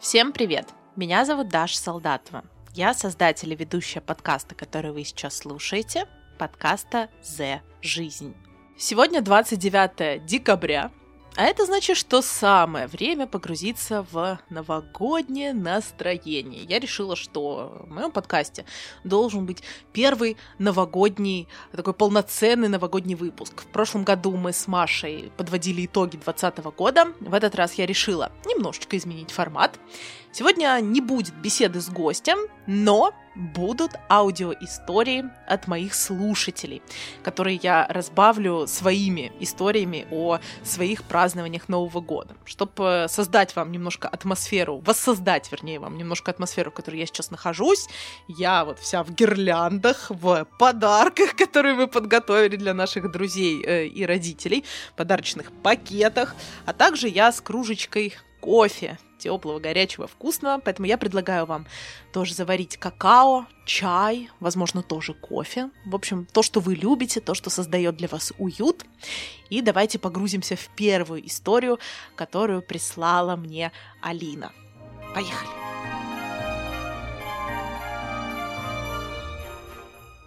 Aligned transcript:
Всем 0.00 0.32
привет! 0.32 0.68
Меня 0.94 1.24
зовут 1.24 1.48
Даша 1.48 1.76
Солдатова. 1.76 2.44
Я 2.72 2.94
создатель 2.94 3.52
и 3.52 3.56
ведущая 3.56 4.00
подкаста, 4.00 4.54
который 4.54 4.92
вы 4.92 5.02
сейчас 5.02 5.38
слушаете, 5.38 6.06
подкаста 6.38 7.10
«The 7.20 7.58
Жизнь». 7.82 8.36
Сегодня 8.78 9.22
29 9.22 10.24
декабря, 10.24 10.92
а 11.36 11.44
это 11.44 11.66
значит, 11.66 11.96
что 11.96 12.20
самое 12.20 12.86
время 12.86 13.26
погрузиться 13.26 14.04
в 14.10 14.38
новогоднее 14.50 15.52
настроение. 15.52 16.64
Я 16.64 16.80
решила, 16.80 17.14
что 17.16 17.84
в 17.86 17.90
моем 17.90 18.10
подкасте 18.10 18.64
должен 19.04 19.46
быть 19.46 19.62
первый 19.92 20.36
новогодний, 20.58 21.48
такой 21.72 21.94
полноценный 21.94 22.68
новогодний 22.68 23.14
выпуск. 23.14 23.62
В 23.62 23.66
прошлом 23.66 24.04
году 24.04 24.36
мы 24.36 24.52
с 24.52 24.66
Машей 24.66 25.30
подводили 25.36 25.86
итоги 25.86 26.16
2020 26.16 26.58
года. 26.76 27.12
В 27.20 27.34
этот 27.34 27.54
раз 27.54 27.74
я 27.74 27.86
решила 27.86 28.32
немножечко 28.46 28.96
изменить 28.96 29.30
формат. 29.30 29.78
Сегодня 30.38 30.78
не 30.80 31.00
будет 31.00 31.34
беседы 31.34 31.80
с 31.80 31.90
гостем, 31.90 32.38
но 32.68 33.12
будут 33.34 33.90
аудиоистории 34.08 35.24
от 35.48 35.66
моих 35.66 35.96
слушателей, 35.96 36.80
которые 37.24 37.58
я 37.60 37.88
разбавлю 37.90 38.68
своими 38.68 39.32
историями 39.40 40.06
о 40.12 40.38
своих 40.62 41.02
празднованиях 41.02 41.68
Нового 41.68 42.00
года, 42.00 42.36
чтобы 42.44 43.06
создать 43.08 43.56
вам 43.56 43.72
немножко 43.72 44.06
атмосферу, 44.06 44.78
воссоздать, 44.86 45.50
вернее, 45.50 45.80
вам 45.80 45.98
немножко 45.98 46.30
атмосферу, 46.30 46.70
в 46.70 46.74
которой 46.74 47.00
я 47.00 47.06
сейчас 47.06 47.32
нахожусь. 47.32 47.88
Я 48.28 48.64
вот 48.64 48.78
вся 48.78 49.02
в 49.02 49.10
гирляндах, 49.10 50.06
в 50.08 50.46
подарках, 50.60 51.34
которые 51.36 51.74
мы 51.74 51.88
подготовили 51.88 52.54
для 52.54 52.74
наших 52.74 53.10
друзей 53.10 53.60
э, 53.66 53.86
и 53.86 54.06
родителей, 54.06 54.64
подарочных 54.94 55.50
пакетах, 55.64 56.36
а 56.64 56.72
также 56.72 57.08
я 57.08 57.32
с 57.32 57.40
кружечкой 57.40 58.14
кофе 58.40 58.98
теплого, 59.18 59.58
горячего, 59.58 60.06
вкусного. 60.06 60.60
Поэтому 60.64 60.86
я 60.86 60.96
предлагаю 60.96 61.46
вам 61.46 61.66
тоже 62.12 62.34
заварить 62.34 62.76
какао, 62.76 63.46
чай, 63.64 64.30
возможно, 64.40 64.82
тоже 64.82 65.14
кофе. 65.14 65.70
В 65.84 65.94
общем, 65.94 66.26
то, 66.32 66.42
что 66.42 66.60
вы 66.60 66.74
любите, 66.74 67.20
то, 67.20 67.34
что 67.34 67.50
создает 67.50 67.96
для 67.96 68.08
вас 68.08 68.32
уют. 68.38 68.84
И 69.50 69.60
давайте 69.60 69.98
погрузимся 69.98 70.56
в 70.56 70.68
первую 70.76 71.26
историю, 71.26 71.78
которую 72.14 72.62
прислала 72.62 73.36
мне 73.36 73.72
Алина. 74.00 74.52
Поехали! 75.14 75.50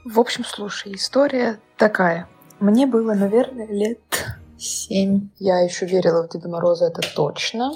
В 0.03 0.19
общем, 0.19 0.43
слушай, 0.43 0.93
история 0.95 1.59
такая. 1.77 2.27
Мне 2.59 2.87
было, 2.87 3.13
наверное, 3.13 3.67
лет 3.67 4.39
семь. 4.61 5.29
Я 5.39 5.59
еще 5.59 5.85
верила 5.85 6.23
в 6.23 6.29
Деда 6.29 6.47
Мороза, 6.47 6.85
это 6.85 7.01
точно. 7.15 7.71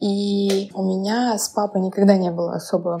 И 0.00 0.70
у 0.74 0.82
меня 0.82 1.38
с 1.38 1.48
папой 1.50 1.80
никогда 1.80 2.16
не 2.16 2.30
было 2.30 2.54
особо 2.54 2.98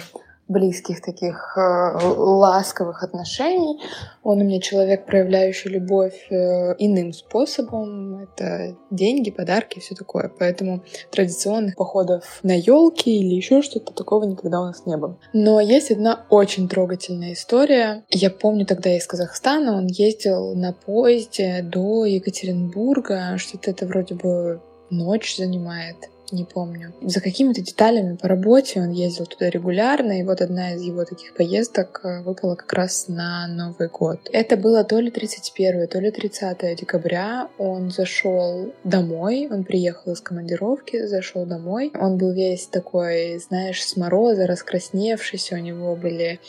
близких 0.48 1.00
таких 1.00 1.56
э, 1.56 1.98
ласковых 2.04 3.02
отношений. 3.02 3.80
Он 4.22 4.40
у 4.40 4.44
меня 4.44 4.60
человек, 4.60 5.06
проявляющий 5.06 5.70
любовь 5.70 6.26
э, 6.30 6.74
иным 6.78 7.12
способом. 7.12 8.18
Это 8.18 8.76
деньги, 8.90 9.30
подарки, 9.30 9.80
все 9.80 9.94
такое. 9.94 10.30
Поэтому 10.38 10.82
традиционных 11.10 11.76
походов 11.76 12.40
на 12.42 12.56
елки 12.56 13.10
или 13.10 13.34
еще 13.34 13.62
что-то 13.62 13.92
такого 13.92 14.24
никогда 14.24 14.60
у 14.60 14.64
нас 14.64 14.84
не 14.86 14.96
было. 14.96 15.18
Но 15.32 15.60
есть 15.60 15.90
одна 15.90 16.24
очень 16.28 16.68
трогательная 16.68 17.32
история. 17.32 18.04
Я 18.10 18.30
помню 18.30 18.66
тогда 18.66 18.94
из 18.94 19.06
Казахстана 19.06 19.76
он 19.76 19.86
ездил 19.86 20.54
на 20.54 20.72
поезде 20.72 21.62
до 21.62 22.04
Екатеринбурга. 22.04 23.38
Что-то 23.38 23.70
это 23.70 23.86
вроде 23.86 24.14
бы 24.14 24.60
ночь 24.90 25.36
занимает 25.36 25.96
не 26.32 26.44
помню. 26.44 26.92
За 27.02 27.20
какими-то 27.20 27.60
деталями 27.60 28.16
по 28.16 28.28
работе 28.28 28.80
он 28.80 28.90
ездил 28.90 29.26
туда 29.26 29.50
регулярно, 29.50 30.18
и 30.18 30.22
вот 30.22 30.40
одна 30.40 30.74
из 30.74 30.82
его 30.82 31.04
таких 31.04 31.34
поездок 31.34 32.00
э, 32.02 32.22
выпала 32.22 32.54
как 32.54 32.72
раз 32.72 33.08
на 33.08 33.46
Новый 33.46 33.88
год. 33.88 34.28
Это 34.32 34.56
было 34.56 34.84
то 34.84 34.98
ли 34.98 35.10
31, 35.10 35.86
то 35.88 36.00
ли 36.00 36.10
30 36.10 36.76
декабря. 36.76 37.48
Он 37.58 37.90
зашел 37.90 38.72
домой, 38.84 39.48
он 39.50 39.64
приехал 39.64 40.12
из 40.12 40.20
командировки, 40.20 41.06
зашел 41.06 41.44
домой. 41.46 41.92
Он 41.94 42.18
был 42.18 42.32
весь 42.32 42.66
такой, 42.66 43.38
знаешь, 43.38 43.84
с 43.84 43.96
мороза, 43.96 44.46
раскрасневшийся, 44.46 45.56
у 45.56 45.58
него 45.58 45.96
были 45.96 46.40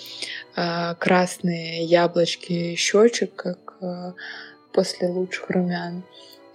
э, 0.55 0.95
красные 0.99 1.83
яблочки 1.83 2.75
щечек, 2.75 3.35
как 3.35 3.77
э, 3.81 4.13
после 4.73 5.09
лучших 5.09 5.49
румян. 5.49 6.03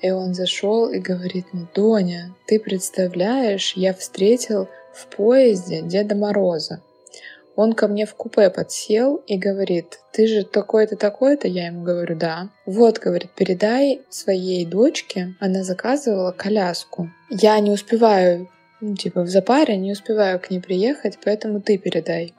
И 0.02 0.10
он 0.10 0.34
зашел 0.34 0.90
и 0.90 0.98
говорит 0.98 1.46
мне, 1.52 1.66
Доня, 1.74 2.34
ты 2.46 2.58
представляешь, 2.58 3.74
я 3.76 3.92
встретил 3.92 4.68
в 4.94 5.06
поезде 5.06 5.82
Деда 5.82 6.14
Мороза. 6.14 6.82
Он 7.56 7.74
ко 7.74 7.88
мне 7.88 8.06
в 8.06 8.14
купе 8.14 8.48
подсел 8.48 9.16
и 9.26 9.36
говорит, 9.36 10.00
ты 10.12 10.26
же 10.26 10.44
такой-то, 10.44 10.96
такой-то? 10.96 11.46
Я 11.46 11.66
ему 11.66 11.82
говорю, 11.82 12.16
да. 12.16 12.48
Вот, 12.64 12.98
говорит, 12.98 13.30
передай 13.32 14.00
своей 14.08 14.64
дочке, 14.64 15.34
она 15.40 15.62
заказывала 15.62 16.32
коляску. 16.32 17.10
Я 17.28 17.58
не 17.60 17.70
успеваю, 17.70 18.48
ну, 18.80 18.94
типа, 18.96 19.22
в 19.22 19.28
запаре, 19.28 19.76
не 19.76 19.92
успеваю 19.92 20.40
к 20.40 20.50
ней 20.50 20.60
приехать, 20.60 21.18
поэтому 21.22 21.60
ты 21.60 21.76
передай 21.76 22.32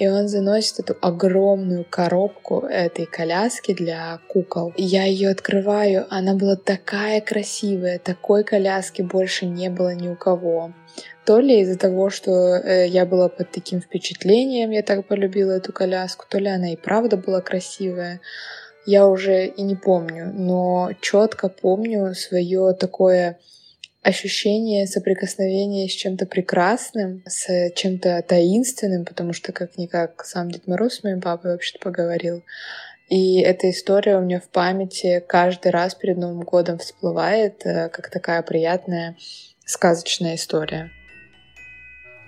и 0.00 0.08
он 0.08 0.28
заносит 0.28 0.80
эту 0.80 0.96
огромную 1.02 1.84
коробку 1.84 2.60
этой 2.60 3.04
коляски 3.04 3.74
для 3.74 4.18
кукол. 4.28 4.72
Я 4.78 5.04
ее 5.04 5.28
открываю, 5.28 6.06
она 6.08 6.34
была 6.34 6.56
такая 6.56 7.20
красивая, 7.20 7.98
такой 7.98 8.42
коляски 8.42 9.02
больше 9.02 9.44
не 9.44 9.68
было 9.68 9.94
ни 9.94 10.08
у 10.08 10.16
кого. 10.16 10.72
То 11.26 11.38
ли 11.38 11.60
из-за 11.60 11.78
того, 11.78 12.08
что 12.08 12.30
э, 12.56 12.88
я 12.88 13.04
была 13.04 13.28
под 13.28 13.50
таким 13.50 13.82
впечатлением, 13.82 14.70
я 14.70 14.82
так 14.82 15.06
полюбила 15.06 15.52
эту 15.52 15.70
коляску, 15.72 16.24
то 16.28 16.38
ли 16.38 16.48
она 16.48 16.72
и 16.72 16.76
правда 16.76 17.18
была 17.18 17.42
красивая. 17.42 18.22
Я 18.86 19.06
уже 19.06 19.46
и 19.46 19.60
не 19.60 19.76
помню, 19.76 20.32
но 20.34 20.92
четко 21.02 21.50
помню 21.50 22.14
свое 22.14 22.72
такое 22.72 23.38
ощущение 24.02 24.86
соприкосновения 24.86 25.88
с 25.88 25.92
чем-то 25.92 26.26
прекрасным, 26.26 27.22
с 27.26 27.70
чем-то 27.74 28.24
таинственным, 28.26 29.04
потому 29.04 29.32
что 29.32 29.52
как-никак 29.52 30.24
сам 30.24 30.50
Дед 30.50 30.66
Мороз 30.66 30.96
с 30.96 31.04
моим 31.04 31.20
папой 31.20 31.52
вообще-то 31.52 31.78
поговорил. 31.80 32.42
И 33.08 33.40
эта 33.40 33.70
история 33.70 34.16
у 34.16 34.22
меня 34.22 34.40
в 34.40 34.48
памяти 34.48 35.22
каждый 35.26 35.72
раз 35.72 35.94
перед 35.94 36.16
Новым 36.16 36.42
годом 36.42 36.78
всплывает, 36.78 37.66
э, 37.66 37.88
как 37.88 38.08
такая 38.08 38.40
приятная 38.42 39.16
сказочная 39.64 40.36
история. 40.36 40.90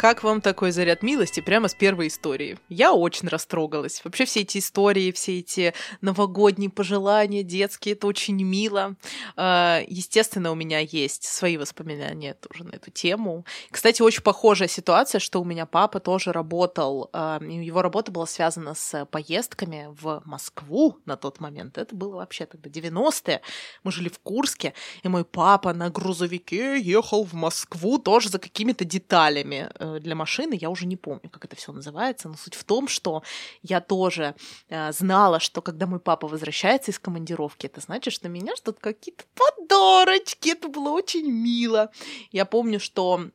Как 0.02 0.24
вам 0.24 0.40
такой 0.40 0.72
заряд 0.72 1.04
милости 1.04 1.38
прямо 1.38 1.68
с 1.68 1.76
первой 1.76 2.08
истории? 2.08 2.58
Я 2.68 2.92
очень 2.92 3.28
растрогалась. 3.28 4.04
Вообще 4.04 4.24
все 4.24 4.40
эти 4.40 4.58
истории, 4.58 5.12
все 5.12 5.38
эти 5.38 5.74
новогодние 6.00 6.70
пожелания 6.70 7.44
детские, 7.44 7.94
это 7.94 8.08
очень 8.08 8.42
мило. 8.42 8.96
А, 9.36 9.80
естественно, 9.86 10.50
у 10.50 10.56
меня 10.56 10.80
есть 10.80 11.22
свои 11.22 11.56
воспоминания 11.56 12.34
тоже 12.34 12.64
на 12.64 12.74
эту 12.74 12.90
тему. 12.90 13.46
Кстати, 13.70 14.02
очень 14.02 14.24
похожая 14.24 14.66
ситуация, 14.66 15.20
что 15.20 15.40
у 15.40 15.44
меня 15.44 15.66
папа 15.66 16.00
тоже 16.00 16.32
работал, 16.32 17.08
а, 17.12 17.40
его 17.40 17.80
работа 17.80 18.10
была 18.10 18.26
связана 18.26 18.74
с 18.74 19.06
поездками 19.06 19.86
в 19.88 20.20
Москву 20.24 20.98
на 21.04 21.16
тот 21.16 21.38
момент. 21.38 21.78
Это 21.78 21.94
было 21.94 22.16
вообще 22.16 22.46
тогда 22.46 22.68
90-е. 22.68 23.40
Мы 23.84 23.92
жили 23.92 24.08
в 24.08 24.18
Курске, 24.18 24.74
и 25.04 25.08
мой 25.08 25.24
папа 25.24 25.72
на 25.72 25.90
грузовике 25.90 26.80
ехал 26.80 27.22
в 27.22 27.34
Москву 27.34 27.98
тоже 27.98 28.30
за 28.30 28.40
какими-то 28.40 28.84
деталями 28.84 29.70
э, 29.78 29.91
для 30.00 30.14
машины, 30.14 30.58
я 30.60 30.70
уже 30.70 30.86
не 30.86 30.96
помню, 30.96 31.28
как 31.30 31.44
это 31.44 31.56
все 31.56 31.72
называется, 31.72 32.28
но 32.28 32.34
суть 32.34 32.54
в 32.54 32.64
том, 32.64 32.88
что 32.88 33.22
я 33.62 33.80
тоже 33.80 34.34
э, 34.68 34.92
знала, 34.92 35.40
что 35.40 35.62
когда 35.62 35.86
мой 35.86 36.00
папа 36.00 36.28
возвращается 36.28 36.90
из 36.90 36.98
командировки, 36.98 37.66
это 37.66 37.80
значит, 37.80 38.12
что 38.12 38.28
меня 38.28 38.54
ждут 38.56 38.78
какие-то 38.80 39.24
подарочки, 39.34 40.50
это 40.50 40.68
было 40.68 40.90
очень 40.90 41.30
мило. 41.30 41.90
Я 42.30 42.44
помню, 42.44 42.80
что 42.80 43.30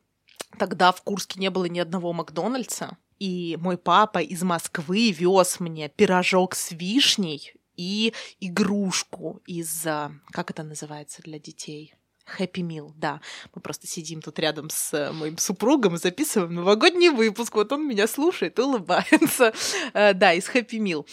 тогда 0.57 0.91
в 0.91 1.01
Курске 1.01 1.39
не 1.39 1.49
было 1.49 1.65
ни 1.65 1.79
одного 1.79 2.13
Макдональдса, 2.13 2.97
и 3.19 3.57
мой 3.59 3.77
папа 3.77 4.19
из 4.19 4.43
Москвы 4.43 5.11
вез 5.11 5.59
мне 5.59 5.89
пирожок 5.89 6.55
с 6.55 6.71
вишней 6.71 7.53
и 7.75 8.13
игрушку 8.39 9.41
из, 9.45 9.83
как 10.31 10.51
это 10.51 10.63
называется 10.63 11.21
для 11.21 11.39
детей? 11.39 11.95
Happy 12.37 12.61
Meal, 12.61 12.91
да. 12.95 13.21
Мы 13.55 13.61
просто 13.61 13.87
сидим 13.87 14.21
тут 14.21 14.39
рядом 14.39 14.69
с 14.69 14.93
э, 14.93 15.11
моим 15.11 15.37
супругом 15.37 15.95
и 15.95 15.97
записываем 15.97 16.55
новогодний 16.55 17.09
выпуск. 17.09 17.55
Вот 17.55 17.71
он 17.71 17.87
меня 17.87 18.07
слушает, 18.07 18.59
улыбается. 18.59 19.53
Э, 19.93 20.13
да, 20.13 20.33
из 20.33 20.47
Happy 20.49 20.79
Meal. 20.79 21.05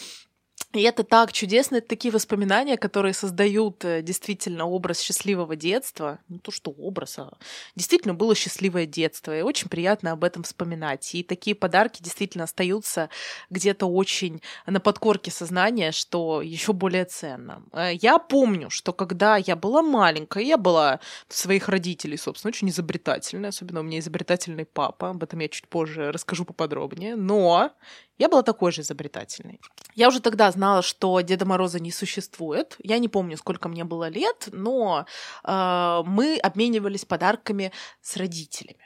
И 0.75 0.81
это 0.81 1.03
так 1.03 1.31
чудесно, 1.31 1.77
это 1.77 1.87
такие 1.87 2.11
воспоминания, 2.11 2.75
которые 2.75 3.13
создают 3.13 3.85
э, 3.85 4.01
действительно 4.01 4.65
образ 4.65 4.99
счастливого 4.99 5.55
детства. 5.55 6.19
Не 6.27 6.37
то, 6.37 6.51
что 6.51 6.71
образ, 6.71 7.17
а 7.17 7.37
действительно 7.75 8.13
было 8.13 8.35
счастливое 8.35 8.85
детство. 8.85 9.37
И 9.37 9.41
очень 9.41 9.69
приятно 9.69 10.11
об 10.11 10.25
этом 10.25 10.43
вспоминать. 10.43 11.15
И 11.15 11.23
такие 11.23 11.55
подарки 11.55 12.03
действительно 12.03 12.43
остаются 12.43 13.09
где-то 13.49 13.85
очень 13.85 14.41
на 14.65 14.81
подкорке 14.81 15.31
сознания, 15.31 15.93
что 15.93 16.41
еще 16.41 16.73
более 16.73 17.05
ценно. 17.05 17.63
Э, 17.71 17.91
я 17.93 18.19
помню, 18.19 18.69
что 18.69 18.91
когда 18.91 19.37
я 19.37 19.55
была 19.55 19.81
маленькая, 19.81 20.43
я 20.43 20.57
была 20.57 20.99
своих 21.29 21.69
родителей, 21.69 22.17
собственно, 22.17 22.49
очень 22.49 22.69
изобретательная, 22.69 23.49
особенно 23.49 23.79
у 23.79 23.83
меня 23.83 23.99
изобретательный 23.99 24.65
папа, 24.65 25.11
об 25.11 25.23
этом 25.23 25.39
я 25.39 25.47
чуть 25.47 25.69
позже 25.69 26.11
расскажу 26.11 26.43
поподробнее, 26.43 27.15
но 27.15 27.71
я 28.17 28.29
была 28.29 28.43
такой 28.43 28.71
же 28.71 28.81
изобретательной. 28.81 29.59
Я 29.93 30.07
уже 30.07 30.21
тогда 30.21 30.49
знала, 30.51 30.64
что 30.81 31.21
Деда 31.21 31.45
Мороза 31.45 31.79
не 31.79 31.91
существует. 31.91 32.75
Я 32.83 32.99
не 32.99 33.07
помню, 33.07 33.37
сколько 33.37 33.69
мне 33.69 33.83
было 33.83 34.09
лет, 34.09 34.49
но 34.51 35.05
э, 35.43 36.01
мы 36.05 36.37
обменивались 36.37 37.05
подарками 37.05 37.71
с 38.01 38.17
родителями. 38.17 38.85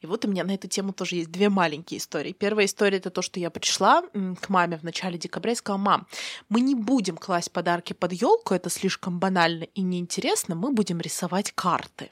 И 0.00 0.06
вот 0.06 0.24
у 0.24 0.28
меня 0.28 0.44
на 0.44 0.54
эту 0.54 0.68
тему 0.68 0.92
тоже 0.92 1.16
есть 1.16 1.30
две 1.30 1.48
маленькие 1.48 1.98
истории. 1.98 2.32
Первая 2.32 2.66
история 2.66 2.98
это 2.98 3.10
то, 3.10 3.22
что 3.22 3.38
я 3.38 3.50
пришла 3.50 4.02
к 4.02 4.48
маме 4.48 4.76
в 4.76 4.82
начале 4.82 5.18
декабря 5.18 5.52
и 5.52 5.54
сказала, 5.54 5.80
мам, 5.80 6.06
мы 6.48 6.60
не 6.60 6.74
будем 6.74 7.16
класть 7.16 7.52
подарки 7.52 7.92
под 7.92 8.12
елку, 8.12 8.54
это 8.54 8.70
слишком 8.70 9.18
банально 9.18 9.64
и 9.64 9.82
неинтересно, 9.82 10.54
мы 10.54 10.72
будем 10.72 11.00
рисовать 11.00 11.52
карты. 11.52 12.10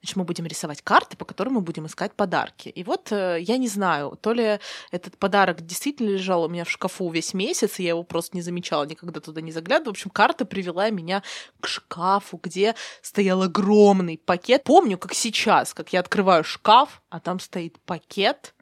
Значит, 0.00 0.16
мы 0.16 0.24
будем 0.24 0.46
рисовать 0.46 0.82
карты, 0.82 1.16
по 1.16 1.24
которым 1.24 1.54
мы 1.54 1.60
будем 1.60 1.86
искать 1.86 2.12
подарки. 2.14 2.68
И 2.68 2.84
вот 2.84 3.12
э, 3.12 3.38
я 3.40 3.56
не 3.56 3.68
знаю, 3.68 4.18
то 4.20 4.32
ли 4.32 4.58
этот 4.90 5.18
подарок 5.18 5.64
действительно 5.64 6.10
лежал 6.10 6.44
у 6.44 6.48
меня 6.48 6.64
в 6.64 6.70
шкафу 6.70 7.10
весь 7.10 7.34
месяц, 7.34 7.78
и 7.78 7.82
я 7.82 7.90
его 7.90 8.02
просто 8.02 8.36
не 8.36 8.42
замечала, 8.42 8.84
никогда 8.84 9.20
туда 9.20 9.40
не 9.40 9.52
заглядывала. 9.52 9.92
В 9.92 9.96
общем, 9.96 10.10
карта 10.10 10.44
привела 10.44 10.90
меня 10.90 11.22
к 11.60 11.66
шкафу, 11.66 12.40
где 12.42 12.74
стоял 13.02 13.42
огромный 13.42 14.18
пакет. 14.18 14.64
Помню, 14.64 14.98
как 14.98 15.14
сейчас, 15.14 15.74
как 15.74 15.92
я 15.92 16.00
открываю 16.00 16.44
шкаф, 16.44 17.02
а 17.10 17.20
там 17.20 17.40
стоит 17.40 17.78
пакет 17.80 18.53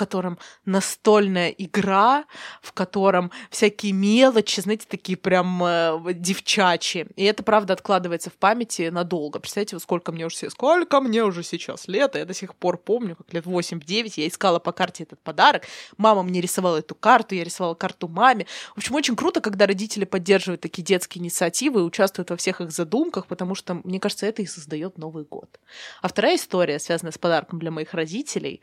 котором 0.00 0.38
настольная 0.64 1.50
игра, 1.50 2.24
в 2.62 2.72
котором 2.72 3.30
всякие 3.50 3.92
мелочи, 3.92 4.60
знаете, 4.60 4.86
такие 4.88 5.18
прям 5.18 5.62
э, 5.62 6.14
девчачьи. 6.14 7.06
И 7.16 7.24
это, 7.24 7.42
правда, 7.42 7.74
откладывается 7.74 8.30
в 8.30 8.32
памяти 8.32 8.88
надолго. 8.88 9.40
Представляете, 9.40 9.76
вот 9.76 9.82
сколько 9.82 10.10
мне 10.10 10.24
уже, 10.24 10.48
сколько 10.48 11.02
мне 11.02 11.22
уже 11.22 11.42
сейчас 11.42 11.86
лет, 11.86 12.14
я 12.14 12.24
до 12.24 12.32
сих 12.32 12.54
пор 12.54 12.78
помню, 12.78 13.14
как 13.14 13.30
лет 13.34 13.44
8-9 13.44 14.14
я 14.16 14.26
искала 14.26 14.58
по 14.58 14.72
карте 14.72 15.02
этот 15.02 15.20
подарок, 15.20 15.64
мама 15.98 16.22
мне 16.22 16.40
рисовала 16.40 16.78
эту 16.78 16.94
карту, 16.94 17.34
я 17.34 17.44
рисовала 17.44 17.74
карту 17.74 18.08
маме. 18.08 18.46
В 18.74 18.78
общем, 18.78 18.94
очень 18.94 19.16
круто, 19.16 19.42
когда 19.42 19.66
родители 19.66 20.06
поддерживают 20.06 20.62
такие 20.62 20.82
детские 20.82 21.22
инициативы 21.22 21.80
и 21.80 21.82
участвуют 21.82 22.30
во 22.30 22.38
всех 22.38 22.62
их 22.62 22.70
задумках, 22.70 23.26
потому 23.26 23.54
что, 23.54 23.74
мне 23.84 24.00
кажется, 24.00 24.24
это 24.24 24.40
и 24.40 24.46
создает 24.46 24.96
Новый 24.96 25.24
год. 25.24 25.60
А 26.00 26.08
вторая 26.08 26.36
история, 26.36 26.78
связанная 26.78 27.12
с 27.12 27.18
подарком 27.18 27.58
для 27.58 27.70
моих 27.70 27.92
родителей, 27.92 28.62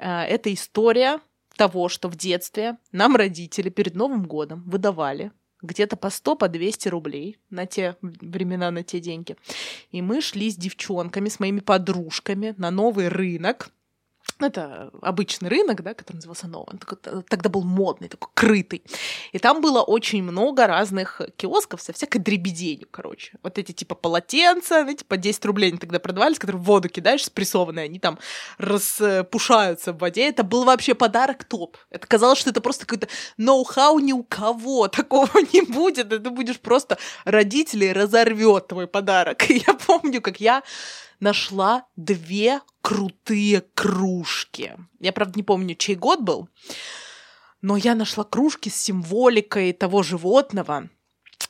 это 0.00 0.52
история 0.52 1.20
того, 1.56 1.88
что 1.88 2.08
в 2.08 2.16
детстве 2.16 2.78
нам 2.90 3.16
родители 3.16 3.68
перед 3.68 3.94
Новым 3.94 4.24
годом 4.24 4.62
выдавали 4.66 5.30
где-то 5.62 5.96
по 5.96 6.08
100, 6.08 6.36
по 6.36 6.48
200 6.48 6.88
рублей 6.88 7.36
на 7.50 7.66
те 7.66 7.96
времена, 8.00 8.70
на 8.70 8.82
те 8.82 8.98
деньги. 9.00 9.36
И 9.90 10.00
мы 10.00 10.22
шли 10.22 10.50
с 10.50 10.56
девчонками, 10.56 11.28
с 11.28 11.38
моими 11.38 11.60
подружками 11.60 12.54
на 12.56 12.70
новый 12.70 13.08
рынок 13.08 13.70
ну, 14.40 14.46
это 14.46 14.90
обычный 15.02 15.48
рынок, 15.48 15.82
да, 15.82 15.92
который 15.92 16.16
назывался 16.16 16.48
Новый. 16.48 16.78
Тогда 17.28 17.50
был 17.50 17.62
модный, 17.62 18.08
такой 18.08 18.30
крытый. 18.34 18.82
И 19.32 19.38
там 19.38 19.60
было 19.60 19.82
очень 19.82 20.22
много 20.22 20.66
разных 20.66 21.20
киосков 21.36 21.82
со 21.82 21.92
всякой 21.92 22.18
дребеденью, 22.20 22.88
короче. 22.90 23.38
Вот 23.42 23.58
эти 23.58 23.72
типа 23.72 23.94
полотенца, 23.94 24.82
знаете, 24.82 25.04
по 25.04 25.16
10 25.18 25.44
рублей 25.44 25.70
они 25.70 25.78
тогда 25.78 25.98
продавались, 25.98 26.38
которые 26.38 26.60
в 26.60 26.64
воду 26.64 26.88
кидаешь 26.88 27.24
спрессованные, 27.24 27.84
они 27.84 27.98
там 27.98 28.18
распушаются 28.56 29.92
в 29.92 29.98
воде. 29.98 30.28
Это 30.28 30.42
был 30.42 30.64
вообще 30.64 30.94
подарок 30.94 31.44
топ. 31.44 31.76
Это 31.90 32.06
казалось, 32.06 32.38
что 32.38 32.50
это 32.50 32.60
просто 32.62 32.86
какой-то 32.86 33.08
ноу-хау 33.36 33.98
ни 33.98 34.12
у 34.12 34.22
кого. 34.22 34.88
Такого 35.00 35.30
не 35.52 35.62
будет. 35.62 36.12
И 36.12 36.18
ты 36.18 36.30
будешь 36.30 36.60
просто 36.60 36.98
родителей 37.24 37.92
разорвет 37.92 38.68
твой 38.68 38.86
подарок. 38.86 39.50
И 39.50 39.62
я 39.66 39.74
помню, 39.74 40.22
как 40.22 40.40
я 40.40 40.62
нашла 41.20 41.86
две 41.96 42.60
крутые 42.82 43.62
кружки. 43.74 44.72
Я, 44.98 45.12
правда, 45.12 45.34
не 45.36 45.42
помню, 45.42 45.74
чей 45.74 45.94
год 45.94 46.20
был, 46.20 46.48
но 47.62 47.76
я 47.76 47.94
нашла 47.94 48.24
кружки 48.24 48.68
с 48.68 48.76
символикой 48.76 49.72
того 49.72 50.02
животного, 50.02 50.88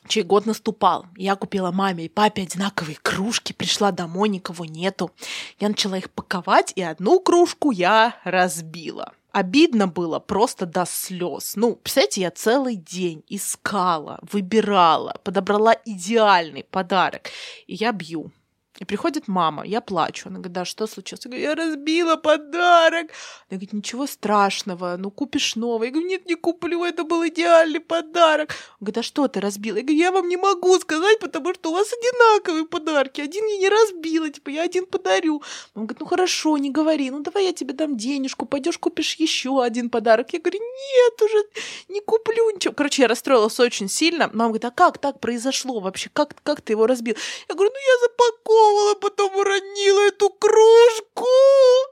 чей 0.07 0.23
год 0.23 0.45
наступал. 0.45 1.05
Я 1.15 1.35
купила 1.35 1.71
маме 1.71 2.05
и 2.05 2.09
папе 2.09 2.43
одинаковые 2.43 2.97
кружки, 3.01 3.53
пришла 3.53 3.91
домой, 3.91 4.29
никого 4.29 4.65
нету. 4.65 5.11
Я 5.59 5.69
начала 5.69 5.97
их 5.97 6.09
паковать, 6.11 6.73
и 6.75 6.81
одну 6.81 7.19
кружку 7.19 7.71
я 7.71 8.15
разбила. 8.23 9.13
Обидно 9.31 9.87
было 9.87 10.19
просто 10.19 10.65
до 10.65 10.85
слез. 10.85 11.53
Ну, 11.55 11.77
представляете, 11.77 12.21
я 12.21 12.31
целый 12.31 12.75
день 12.75 13.23
искала, 13.29 14.19
выбирала, 14.29 15.15
подобрала 15.23 15.73
идеальный 15.85 16.65
подарок, 16.65 17.29
и 17.65 17.75
я 17.75 17.93
бью 17.93 18.33
и 18.81 18.85
приходит 18.85 19.27
мама, 19.27 19.63
я 19.63 19.79
плачу. 19.79 20.27
Она 20.27 20.37
говорит, 20.37 20.53
да, 20.53 20.65
что 20.65 20.87
случилось? 20.87 21.23
Я 21.25 21.29
говорю, 21.29 21.43
я 21.43 21.55
разбила 21.55 22.15
подарок. 22.15 23.11
Она 23.47 23.57
говорит, 23.57 23.73
ничего 23.73 24.07
страшного, 24.07 24.95
ну 24.97 25.11
купишь 25.11 25.55
новый. 25.55 25.89
Я 25.89 25.91
говорю, 25.91 26.09
нет, 26.09 26.25
не 26.25 26.33
куплю, 26.33 26.83
это 26.83 27.03
был 27.03 27.23
идеальный 27.27 27.79
подарок. 27.79 28.49
Он 28.79 28.85
говорит, 28.85 28.97
а 28.97 29.03
что 29.03 29.27
ты 29.27 29.39
разбила? 29.39 29.77
Я 29.77 29.83
говорю, 29.83 29.99
я 29.99 30.11
вам 30.11 30.27
не 30.27 30.37
могу 30.37 30.79
сказать, 30.79 31.19
потому 31.19 31.53
что 31.53 31.69
у 31.69 31.73
вас 31.73 31.93
одинаковые 31.93 32.65
подарки. 32.65 33.21
Один 33.21 33.45
я 33.45 33.57
не 33.57 33.69
разбила, 33.69 34.31
типа, 34.31 34.49
я 34.49 34.63
один 34.63 34.87
подарю. 34.87 35.43
Он 35.75 35.85
говорит, 35.85 35.99
ну 35.99 36.07
хорошо, 36.07 36.57
не 36.57 36.71
говори, 36.71 37.11
ну 37.11 37.19
давай 37.19 37.45
я 37.45 37.53
тебе 37.53 37.75
дам 37.75 37.97
денежку, 37.97 38.47
пойдешь 38.47 38.79
купишь 38.79 39.13
еще 39.13 39.61
один 39.61 39.91
подарок. 39.91 40.33
Я 40.33 40.39
говорю, 40.39 40.59
нет, 40.59 41.21
уже 41.21 41.43
не 41.87 42.01
куплю 42.01 42.49
ничего. 42.49 42.73
Короче, 42.73 43.03
я 43.03 43.07
расстроилась 43.07 43.59
очень 43.59 43.89
сильно. 43.89 44.27
Мама 44.33 44.45
говорит, 44.45 44.65
а 44.65 44.71
как 44.71 44.97
так 44.97 45.19
произошло 45.19 45.79
вообще? 45.79 46.09
Как, 46.11 46.33
как 46.41 46.61
ты 46.61 46.73
его 46.73 46.87
разбил? 46.87 47.15
Я 47.47 47.53
говорю, 47.53 47.71
ну 47.71 47.79
я 47.79 48.07
запаковала 48.07 48.70
попробовала, 48.71 48.95
потом 48.95 49.35
уронила 49.35 50.07
эту 50.07 50.29
кружку. 50.29 51.27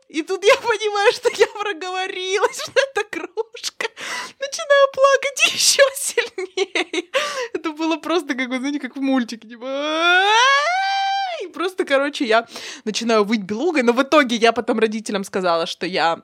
И 0.08 0.22
тут 0.24 0.44
я 0.44 0.56
понимаю, 0.56 1.12
что 1.14 1.30
я 1.38 1.48
проговорилась, 1.48 2.62
что 2.62 2.72
это 2.72 3.04
кружка. 3.10 3.88
Начинаю 4.40 4.88
плакать 4.94 5.54
еще 5.54 5.84
сильнее. 5.96 7.10
Это 7.54 7.72
было 7.72 7.98
просто 7.98 8.36
как, 8.36 8.50
вы 8.50 8.60
знаете, 8.60 8.80
как 8.80 8.96
в 8.96 9.02
мультике. 9.02 9.48
Типа... 9.48 10.26
И 11.44 11.48
просто, 11.48 11.86
короче, 11.86 12.26
я 12.26 12.48
начинаю 12.84 13.24
выть 13.24 13.44
белугой, 13.44 13.84
но 13.84 13.94
в 13.94 14.02
итоге 14.02 14.36
я 14.36 14.52
потом 14.52 14.80
родителям 14.80 15.24
сказала, 15.24 15.66
что 15.68 15.86
я 15.86 16.24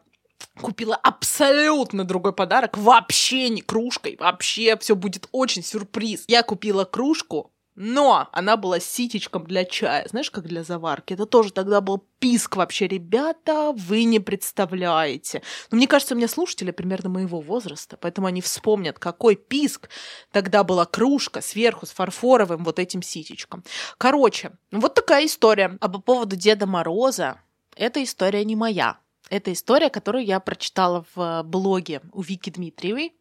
купила 0.62 0.96
абсолютно 0.96 2.04
другой 2.04 2.34
подарок, 2.34 2.78
вообще 2.78 3.48
не 3.50 3.62
кружкой, 3.62 4.18
вообще 4.19 4.78
все 4.78 4.96
будет 4.96 5.30
очень 5.31 5.63
сюрприз. 5.63 6.25
Я 6.28 6.44
купила 6.44 6.84
кружку 6.84 7.55
но 7.75 8.30
она 8.31 8.57
была 8.57 8.80
ситечком 8.80 9.45
для 9.45 9.66
чая, 9.66 10.07
знаешь, 10.10 10.31
как 10.31 10.45
для 10.45 10.63
заварки. 10.63 11.13
Это 11.13 11.25
тоже 11.25 11.51
тогда 11.51 11.81
был 11.81 12.06
писк 12.19 12.56
вообще. 12.56 12.88
Ребята, 12.88 13.74
вы 13.75 14.06
не 14.06 14.19
представляете. 14.19 15.41
Но 15.72 15.77
мне 15.77 15.88
кажется, 15.88 16.13
у 16.13 16.17
меня 16.17 16.27
слушатели 16.27 16.72
примерно 16.72 17.10
моего 17.10 17.41
возраста, 17.41 17.98
поэтому 18.00 18.27
они 18.27 18.41
вспомнят, 18.41 18.98
какой 18.98 19.36
писк 19.36 19.89
тогда 20.32 20.63
была 20.63 20.86
кружка 20.86 21.41
сверху 21.41 21.86
с 21.86 21.91
фарфоровым 21.91 22.63
вот 22.63 22.79
этим 22.79 23.01
ситечком. 23.01 23.63
Короче, 23.98 24.51
вот 24.72 24.94
такая 24.94 25.25
история. 25.25 25.77
А 25.82 25.89
по 25.89 26.00
поводу 26.00 26.36
Деда 26.36 26.65
Мороза, 26.65 27.39
эта 27.75 28.01
история 28.03 28.46
не 28.46 28.55
моя. 28.55 28.98
Это 29.29 29.51
история, 29.51 29.89
которую 29.89 30.24
я 30.24 30.39
прочитала 30.39 31.05
в 31.15 31.44
блоге 31.44 32.01
у 32.12 32.22
Вики 32.22 32.51
Дмитриевой, 32.51 33.13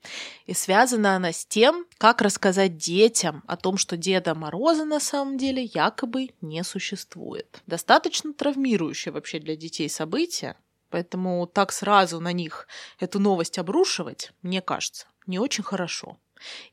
и 0.46 0.52
связана 0.52 1.16
она 1.16 1.32
с 1.32 1.46
тем, 1.46 1.86
как 1.98 2.20
рассказать 2.20 2.76
детям 2.76 3.42
о 3.46 3.56
том, 3.56 3.78
что 3.78 3.96
Деда 3.96 4.34
Мороза 4.34 4.84
на 4.84 5.00
самом 5.00 5.38
деле 5.38 5.62
якобы 5.62 6.30
не 6.40 6.62
существует. 6.62 7.62
Достаточно 7.66 8.34
травмирующее 8.34 9.12
вообще 9.12 9.38
для 9.38 9.56
детей 9.56 9.88
событие, 9.88 10.56
поэтому 10.90 11.46
так 11.46 11.72
сразу 11.72 12.20
на 12.20 12.32
них 12.32 12.68
эту 13.00 13.18
новость 13.18 13.58
обрушивать, 13.58 14.32
мне 14.42 14.60
кажется, 14.60 15.06
не 15.26 15.38
очень 15.38 15.64
хорошо. 15.64 16.18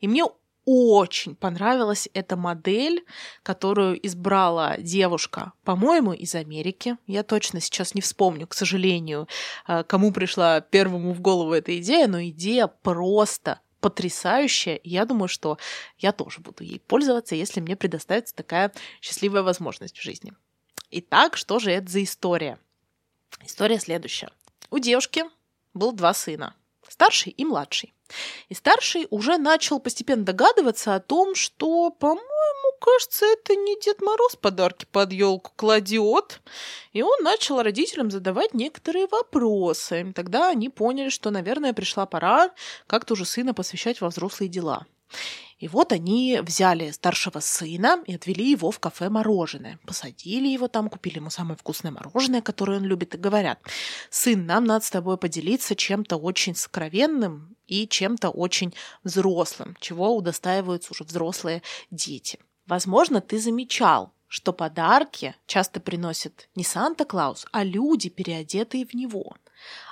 И 0.00 0.08
мне 0.08 0.24
очень 0.64 1.34
понравилась 1.34 2.08
эта 2.14 2.36
модель, 2.36 3.04
которую 3.42 4.04
избрала 4.06 4.76
девушка, 4.78 5.52
по-моему, 5.64 6.12
из 6.12 6.34
Америки. 6.34 6.96
Я 7.06 7.22
точно 7.22 7.60
сейчас 7.60 7.94
не 7.94 8.00
вспомню, 8.00 8.46
к 8.46 8.54
сожалению, 8.54 9.28
э, 9.66 9.82
кому 9.84 10.12
пришла 10.12 10.60
первому 10.60 11.12
в 11.12 11.20
голову 11.20 11.52
эта 11.52 11.76
идея, 11.78 12.06
но 12.06 12.22
идея 12.22 12.68
просто 12.68 13.60
потрясающая. 13.80 14.80
я 14.84 15.04
думаю, 15.04 15.28
что 15.28 15.58
я 15.98 16.12
тоже 16.12 16.40
буду 16.40 16.62
ей 16.62 16.78
пользоваться, 16.78 17.34
если 17.34 17.60
мне 17.60 17.74
предоставится 17.74 18.34
такая 18.34 18.72
счастливая 19.00 19.42
возможность 19.42 19.98
в 19.98 20.02
жизни. 20.02 20.32
Итак, 20.90 21.36
что 21.36 21.58
же 21.58 21.72
это 21.72 21.90
за 21.90 22.04
история? 22.04 22.58
История 23.44 23.80
следующая. 23.80 24.30
У 24.70 24.78
девушки 24.78 25.24
было 25.74 25.92
два 25.92 26.14
сына, 26.14 26.54
старший 26.88 27.32
и 27.32 27.44
младший. 27.44 27.92
И 28.48 28.54
старший 28.54 29.06
уже 29.10 29.38
начал 29.38 29.80
постепенно 29.80 30.24
догадываться 30.24 30.94
о 30.94 31.00
том, 31.00 31.34
что, 31.34 31.90
по-моему, 31.90 32.78
кажется, 32.80 33.26
это 33.26 33.54
не 33.54 33.80
Дед 33.80 34.00
Мороз 34.00 34.36
подарки 34.36 34.86
под 34.90 35.12
елку 35.12 35.52
кладет. 35.56 36.40
И 36.92 37.02
он 37.02 37.22
начал 37.22 37.62
родителям 37.62 38.10
задавать 38.10 38.54
некоторые 38.54 39.06
вопросы. 39.06 40.12
Тогда 40.14 40.50
они 40.50 40.68
поняли, 40.68 41.08
что, 41.08 41.30
наверное, 41.30 41.72
пришла 41.72 42.06
пора 42.06 42.50
как-то 42.86 43.14
уже 43.14 43.24
сына 43.24 43.54
посвящать 43.54 44.00
во 44.00 44.08
взрослые 44.08 44.48
дела. 44.48 44.86
И 45.62 45.68
вот 45.68 45.92
они 45.92 46.40
взяли 46.42 46.90
старшего 46.90 47.38
сына 47.38 48.02
и 48.04 48.16
отвели 48.16 48.50
его 48.50 48.72
в 48.72 48.80
кафе 48.80 49.08
мороженое. 49.08 49.78
Посадили 49.86 50.48
его 50.48 50.66
там, 50.66 50.88
купили 50.88 51.18
ему 51.18 51.30
самое 51.30 51.56
вкусное 51.56 51.92
мороженое, 51.92 52.42
которое 52.42 52.78
он 52.78 52.84
любит, 52.84 53.14
и 53.14 53.18
говорят, 53.18 53.60
сын, 54.10 54.44
нам 54.44 54.64
надо 54.64 54.84
с 54.84 54.90
тобой 54.90 55.18
поделиться 55.18 55.76
чем-то 55.76 56.16
очень 56.16 56.56
сокровенным 56.56 57.54
и 57.72 57.88
чем-то 57.88 58.30
очень 58.30 58.74
взрослым, 59.02 59.76
чего 59.80 60.14
удостаиваются 60.14 60.92
уже 60.92 61.04
взрослые 61.04 61.62
дети. 61.90 62.38
Возможно, 62.66 63.20
ты 63.20 63.38
замечал, 63.38 64.12
что 64.28 64.52
подарки 64.52 65.34
часто 65.46 65.80
приносят 65.80 66.48
не 66.54 66.64
Санта-Клаус, 66.64 67.46
а 67.52 67.64
люди, 67.64 68.08
переодетые 68.08 68.86
в 68.86 68.94
него. 68.94 69.36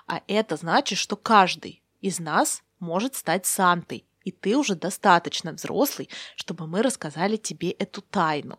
А 0.07 0.23
это 0.27 0.57
значит, 0.57 0.99
что 0.99 1.17
каждый 1.17 1.83
из 2.01 2.19
нас 2.19 2.63
может 2.79 3.15
стать 3.15 3.47
Сантой 3.47 4.05
и 4.25 4.33
ты 4.33 4.57
уже 4.57 4.75
достаточно 4.75 5.53
взрослый, 5.53 6.09
чтобы 6.37 6.67
мы 6.67 6.83
рассказали 6.83 7.37
тебе 7.37 7.71
эту 7.71 8.03
тайну. 8.03 8.59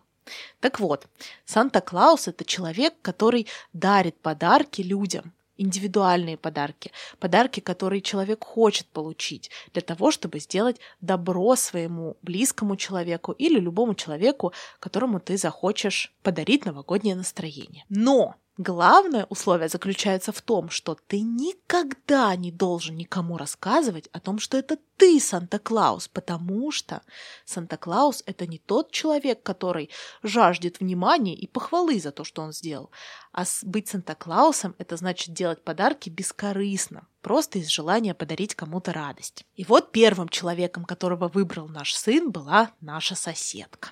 Так 0.59 0.79
вот, 0.79 1.07
Санта-Клаус– 1.45 2.27
это 2.27 2.45
человек, 2.45 2.93
который 3.01 3.47
дарит 3.73 4.19
подарки 4.19 4.81
людям, 4.81 5.33
индивидуальные 5.61 6.37
подарки, 6.37 6.91
подарки, 7.19 7.59
которые 7.59 8.01
человек 8.01 8.43
хочет 8.43 8.87
получить 8.87 9.51
для 9.73 9.81
того, 9.81 10.11
чтобы 10.11 10.39
сделать 10.39 10.77
добро 11.01 11.55
своему 11.55 12.17
близкому 12.21 12.75
человеку 12.75 13.31
или 13.33 13.59
любому 13.59 13.93
человеку, 13.95 14.53
которому 14.79 15.19
ты 15.19 15.37
захочешь 15.37 16.13
подарить 16.23 16.65
новогоднее 16.65 17.15
настроение. 17.15 17.85
Но 17.89 18.35
Главное 18.63 19.25
условие 19.25 19.69
заключается 19.69 20.31
в 20.31 20.39
том, 20.39 20.69
что 20.69 20.95
ты 21.07 21.21
никогда 21.21 22.35
не 22.35 22.51
должен 22.51 22.95
никому 22.95 23.37
рассказывать 23.37 24.07
о 24.11 24.19
том, 24.19 24.37
что 24.37 24.55
это 24.55 24.77
ты 24.97 25.19
Санта-Клаус, 25.19 26.09
потому 26.09 26.69
что 26.69 27.01
Санта-Клаус— 27.45 28.21
это 28.27 28.45
не 28.45 28.59
тот 28.59 28.91
человек, 28.91 29.41
который 29.41 29.89
жаждет 30.21 30.79
внимания 30.79 31.33
и 31.33 31.47
похвалы 31.47 31.99
за 31.99 32.11
то, 32.11 32.23
что 32.23 32.43
он 32.43 32.53
сделал. 32.53 32.91
А 33.31 33.45
быть 33.63 33.87
Санта-Клаусом— 33.87 34.75
это 34.77 34.95
значит 34.95 35.33
делать 35.33 35.63
подарки 35.63 36.11
бескорыстно, 36.11 37.07
просто 37.23 37.57
из 37.57 37.67
желания 37.67 38.13
подарить 38.13 38.53
кому-то 38.53 38.93
радость. 38.93 39.43
И 39.55 39.63
вот 39.63 39.91
первым 39.91 40.29
человеком, 40.29 40.85
которого 40.85 41.29
выбрал 41.29 41.67
наш 41.67 41.95
сын, 41.95 42.29
была 42.29 42.69
наша 42.79 43.15
соседка. 43.15 43.89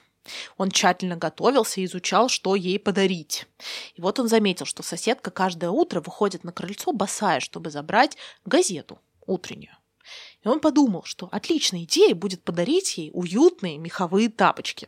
Он 0.57 0.71
тщательно 0.71 1.15
готовился 1.15 1.81
и 1.81 1.85
изучал, 1.85 2.29
что 2.29 2.55
ей 2.55 2.79
подарить. 2.79 3.47
И 3.95 4.01
вот 4.01 4.19
он 4.19 4.27
заметил, 4.27 4.65
что 4.65 4.83
соседка 4.83 5.31
каждое 5.31 5.69
утро 5.69 6.01
выходит 6.01 6.43
на 6.43 6.51
крыльцо 6.51 6.91
босая, 6.91 7.39
чтобы 7.39 7.69
забрать 7.69 8.17
газету 8.45 8.99
утреннюю. 9.25 9.75
И 10.43 10.47
он 10.47 10.59
подумал, 10.59 11.03
что 11.03 11.29
отличной 11.31 11.83
идеей 11.83 12.13
будет 12.13 12.43
подарить 12.43 12.97
ей 12.97 13.11
уютные 13.13 13.77
меховые 13.77 14.29
тапочки. 14.29 14.87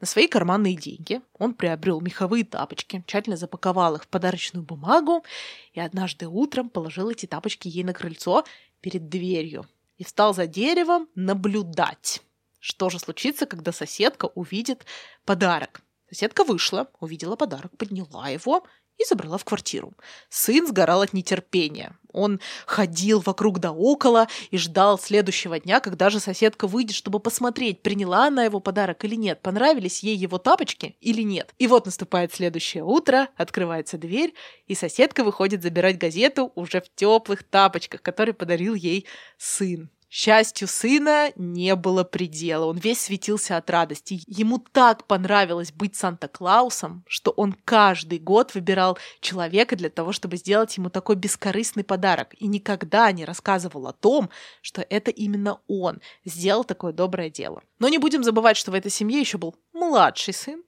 На 0.00 0.06
свои 0.06 0.28
карманные 0.28 0.76
деньги 0.76 1.20
он 1.38 1.54
приобрел 1.54 2.00
меховые 2.00 2.44
тапочки, 2.44 3.02
тщательно 3.06 3.36
запаковал 3.36 3.96
их 3.96 4.04
в 4.04 4.08
подарочную 4.08 4.64
бумагу 4.64 5.24
и 5.72 5.80
однажды 5.80 6.28
утром 6.28 6.70
положил 6.70 7.10
эти 7.10 7.26
тапочки 7.26 7.68
ей 7.68 7.82
на 7.82 7.92
крыльцо 7.92 8.44
перед 8.80 9.08
дверью 9.08 9.66
и 9.98 10.04
встал 10.04 10.34
за 10.34 10.46
деревом 10.46 11.08
наблюдать. 11.14 12.22
Что 12.68 12.90
же 12.90 12.98
случится, 12.98 13.46
когда 13.46 13.70
соседка 13.70 14.24
увидит 14.34 14.86
подарок? 15.24 15.82
Соседка 16.10 16.42
вышла, 16.42 16.88
увидела 16.98 17.36
подарок, 17.36 17.70
подняла 17.78 18.28
его 18.28 18.66
и 18.98 19.04
забрала 19.04 19.38
в 19.38 19.44
квартиру. 19.44 19.94
Сын 20.30 20.66
сгорал 20.66 21.02
от 21.02 21.12
нетерпения. 21.12 21.96
Он 22.10 22.40
ходил 22.66 23.20
вокруг 23.20 23.60
да 23.60 23.70
около 23.70 24.26
и 24.50 24.58
ждал 24.58 24.98
следующего 24.98 25.60
дня, 25.60 25.78
когда 25.78 26.10
же 26.10 26.18
соседка 26.18 26.66
выйдет, 26.66 26.96
чтобы 26.96 27.20
посмотреть, 27.20 27.82
приняла 27.82 28.26
она 28.26 28.42
его 28.42 28.58
подарок 28.58 29.04
или 29.04 29.14
нет, 29.14 29.42
понравились 29.42 30.02
ей 30.02 30.16
его 30.16 30.38
тапочки 30.38 30.96
или 31.00 31.22
нет. 31.22 31.54
И 31.58 31.68
вот 31.68 31.86
наступает 31.86 32.34
следующее 32.34 32.82
утро, 32.82 33.28
открывается 33.36 33.96
дверь, 33.96 34.34
и 34.66 34.74
соседка 34.74 35.22
выходит 35.22 35.62
забирать 35.62 35.98
газету 35.98 36.50
уже 36.56 36.80
в 36.80 36.92
теплых 36.96 37.44
тапочках, 37.44 38.02
которые 38.02 38.34
подарил 38.34 38.74
ей 38.74 39.06
сын. 39.38 39.88
Счастью 40.08 40.68
сына 40.68 41.32
не 41.34 41.74
было 41.74 42.04
предела. 42.04 42.66
Он 42.66 42.78
весь 42.78 43.00
светился 43.00 43.56
от 43.56 43.68
радости. 43.70 44.20
Ему 44.26 44.58
так 44.58 45.04
понравилось 45.06 45.72
быть 45.72 45.96
Санта-Клаусом, 45.96 47.04
что 47.08 47.32
он 47.32 47.56
каждый 47.64 48.20
год 48.20 48.54
выбирал 48.54 48.98
человека 49.20 49.74
для 49.74 49.90
того, 49.90 50.12
чтобы 50.12 50.36
сделать 50.36 50.76
ему 50.76 50.90
такой 50.90 51.16
бескорыстный 51.16 51.82
подарок. 51.82 52.34
И 52.38 52.46
никогда 52.46 53.10
не 53.10 53.24
рассказывал 53.24 53.88
о 53.88 53.92
том, 53.92 54.30
что 54.62 54.86
это 54.88 55.10
именно 55.10 55.58
он 55.66 56.00
сделал 56.24 56.62
такое 56.62 56.92
доброе 56.92 57.28
дело. 57.28 57.62
Но 57.80 57.88
не 57.88 57.98
будем 57.98 58.22
забывать, 58.22 58.56
что 58.56 58.70
в 58.70 58.74
этой 58.74 58.92
семье 58.92 59.20
еще 59.20 59.38
был 59.38 59.56
младший 59.76 60.34
сын. 60.34 60.62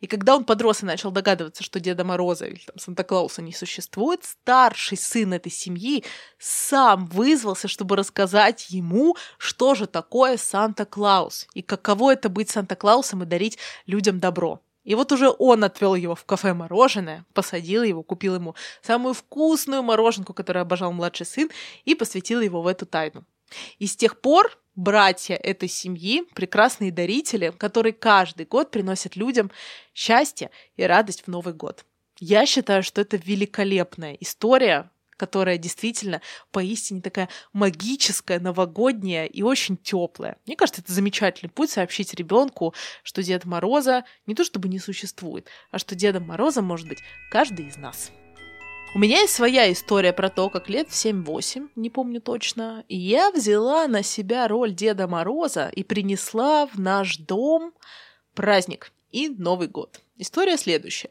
И 0.00 0.06
когда 0.06 0.36
он 0.36 0.44
подрос 0.44 0.82
и 0.82 0.86
начал 0.86 1.10
догадываться, 1.10 1.62
что 1.62 1.80
Деда 1.80 2.04
Мороза 2.04 2.46
или 2.46 2.60
там 2.64 2.78
Санта-Клауса 2.78 3.42
не 3.42 3.52
существует, 3.52 4.24
старший 4.24 4.98
сын 4.98 5.32
этой 5.32 5.52
семьи 5.52 6.04
сам 6.38 7.06
вызвался, 7.06 7.68
чтобы 7.68 7.96
рассказать 7.96 8.70
ему, 8.70 9.16
что 9.38 9.74
же 9.74 9.86
такое 9.86 10.36
Санта-Клаус 10.36 11.48
и 11.54 11.62
каково 11.62 12.12
это 12.12 12.28
быть 12.28 12.50
Санта-Клаусом 12.50 13.22
и 13.22 13.26
дарить 13.26 13.58
людям 13.86 14.20
добро. 14.20 14.60
И 14.84 14.94
вот 14.94 15.12
уже 15.12 15.32
он 15.38 15.62
отвел 15.62 15.94
его 15.94 16.14
в 16.14 16.24
кафе 16.24 16.54
мороженое, 16.54 17.24
посадил 17.34 17.82
его, 17.84 18.02
купил 18.02 18.34
ему 18.34 18.54
самую 18.82 19.14
вкусную 19.14 19.82
мороженку, 19.82 20.34
которую 20.34 20.62
обожал 20.62 20.92
младший 20.92 21.26
сын, 21.26 21.50
и 21.84 21.94
посвятил 21.94 22.40
его 22.40 22.62
в 22.62 22.66
эту 22.66 22.84
тайну. 22.84 23.24
И 23.78 23.86
с 23.86 23.96
тех 23.96 24.20
пор 24.20 24.58
братья 24.74 25.34
этой 25.34 25.68
семьи, 25.68 26.22
прекрасные 26.34 26.92
дарители, 26.92 27.52
которые 27.56 27.92
каждый 27.92 28.46
год 28.46 28.70
приносят 28.70 29.16
людям 29.16 29.50
счастье 29.94 30.50
и 30.76 30.82
радость 30.84 31.22
в 31.22 31.28
Новый 31.28 31.54
год. 31.54 31.84
Я 32.18 32.46
считаю, 32.46 32.82
что 32.82 33.00
это 33.00 33.16
великолепная 33.16 34.14
история, 34.20 34.90
которая 35.16 35.58
действительно 35.58 36.20
поистине 36.50 37.00
такая 37.00 37.28
магическая, 37.52 38.40
новогодняя 38.40 39.26
и 39.26 39.42
очень 39.42 39.76
теплая. 39.76 40.36
Мне 40.46 40.56
кажется, 40.56 40.80
это 40.80 40.92
замечательный 40.92 41.48
путь 41.48 41.70
сообщить 41.70 42.14
ребенку, 42.14 42.74
что 43.02 43.22
Деда 43.22 43.48
Мороза 43.48 44.04
не 44.26 44.34
то 44.34 44.44
чтобы 44.44 44.68
не 44.68 44.78
существует, 44.78 45.48
а 45.70 45.78
что 45.78 45.94
Дедом 45.94 46.26
Морозом 46.26 46.64
может 46.64 46.88
быть 46.88 46.98
каждый 47.30 47.66
из 47.66 47.76
нас. 47.76 48.10
У 48.94 48.98
меня 48.98 49.20
есть 49.20 49.32
своя 49.32 49.72
история 49.72 50.12
про 50.12 50.28
то, 50.28 50.50
как 50.50 50.68
лет 50.68 50.90
в 50.90 50.92
7-8, 50.92 51.70
не 51.76 51.88
помню 51.88 52.20
точно, 52.20 52.84
я 52.90 53.30
взяла 53.30 53.88
на 53.88 54.02
себя 54.02 54.46
роль 54.46 54.74
Деда 54.74 55.08
Мороза 55.08 55.70
и 55.74 55.82
принесла 55.82 56.66
в 56.66 56.78
наш 56.78 57.16
дом 57.16 57.72
праздник 58.34 58.92
и 59.10 59.30
Новый 59.30 59.68
год. 59.68 60.02
История 60.18 60.58
следующая. 60.58 61.10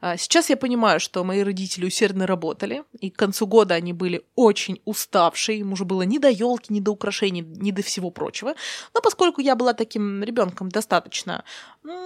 А, 0.00 0.16
сейчас 0.16 0.50
я 0.50 0.56
понимаю, 0.56 0.98
что 0.98 1.22
мои 1.22 1.42
родители 1.42 1.86
усердно 1.86 2.26
работали, 2.26 2.82
и 2.98 3.08
к 3.08 3.16
концу 3.16 3.46
года 3.46 3.76
они 3.76 3.92
были 3.92 4.24
очень 4.34 4.80
уставшие, 4.84 5.60
им 5.60 5.72
уже 5.72 5.84
было 5.84 6.02
ни 6.02 6.18
до 6.18 6.28
елки, 6.28 6.72
ни 6.72 6.80
до 6.80 6.90
украшений, 6.90 7.42
ни 7.42 7.70
до 7.70 7.82
всего 7.82 8.10
прочего. 8.10 8.56
Но 8.94 9.00
поскольку 9.00 9.40
я 9.40 9.54
была 9.54 9.74
таким 9.74 10.24
ребенком 10.24 10.70
достаточно, 10.70 11.44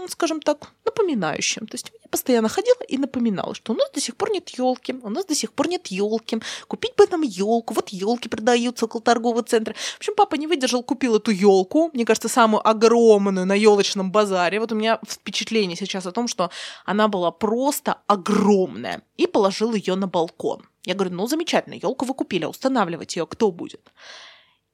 скажем 0.09 0.41
так, 0.41 0.73
напоминающим, 0.85 1.67
то 1.67 1.75
есть 1.75 1.91
я 2.07 2.09
постоянно 2.09 2.49
ходила 2.49 2.83
и 2.89 2.99
напоминала, 2.99 3.55
что 3.55 3.73
у 3.73 3.77
нас 3.77 3.91
до 3.91 4.01
сих 4.01 4.17
пор 4.17 4.31
нет 4.31 4.49
елки, 4.51 4.95
у 5.03 5.09
нас 5.09 5.25
до 5.27 5.35
сих 5.35 5.53
пор 5.53 5.69
нет 5.69 5.89
елки, 5.89 6.39
купить 6.69 6.95
бы 6.97 7.07
нам 7.11 7.23
елку, 7.23 7.75
вот 7.75 7.89
елки 7.89 8.29
продаются 8.29 8.85
около 8.85 9.03
торгового 9.03 9.43
центра. 9.43 9.75
В 9.75 9.99
общем, 9.99 10.15
папа 10.17 10.37
не 10.37 10.47
выдержал, 10.47 10.83
купил 10.83 11.17
эту 11.17 11.33
елку, 11.33 11.91
мне 11.93 12.05
кажется, 12.05 12.29
самую 12.29 12.67
огромную 12.67 13.47
на 13.47 13.55
елочном 13.55 14.13
базаре. 14.13 14.61
Вот 14.61 14.73
у 14.73 14.77
меня 14.77 15.01
впечатление 15.09 15.77
сейчас 15.77 16.07
о 16.07 16.13
том, 16.13 16.29
что 16.29 16.51
она 16.85 17.09
была 17.09 17.33
просто 17.33 17.99
огромная, 18.07 19.03
и 19.17 19.27
положил 19.27 19.75
ее 19.75 19.97
на 19.97 20.07
балкон. 20.07 20.63
Я 20.85 20.95
говорю, 20.95 21.15
ну 21.15 21.27
замечательно, 21.27 21.75
елку 21.75 22.05
вы 22.05 22.15
купили, 22.15 22.45
устанавливать 22.45 23.17
ее 23.17 23.27
кто 23.27 23.51
будет? 23.51 23.93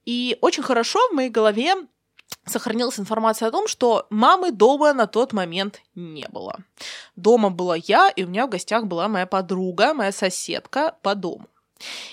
И 0.04 0.36
очень 0.40 0.62
хорошо 0.62 0.98
в 1.10 1.14
моей 1.14 1.30
голове 1.30 1.74
сохранилась 2.46 2.98
информация 2.98 3.48
о 3.48 3.50
том, 3.50 3.68
что 3.68 4.06
мамы 4.10 4.52
дома 4.52 4.92
на 4.92 5.06
тот 5.06 5.32
момент 5.32 5.80
не 5.94 6.26
было. 6.28 6.58
Дома 7.16 7.50
была 7.50 7.76
я, 7.76 8.08
и 8.08 8.24
у 8.24 8.28
меня 8.28 8.46
в 8.46 8.50
гостях 8.50 8.86
была 8.86 9.08
моя 9.08 9.26
подруга, 9.26 9.94
моя 9.94 10.12
соседка 10.12 10.96
по 11.02 11.14
дому. 11.14 11.46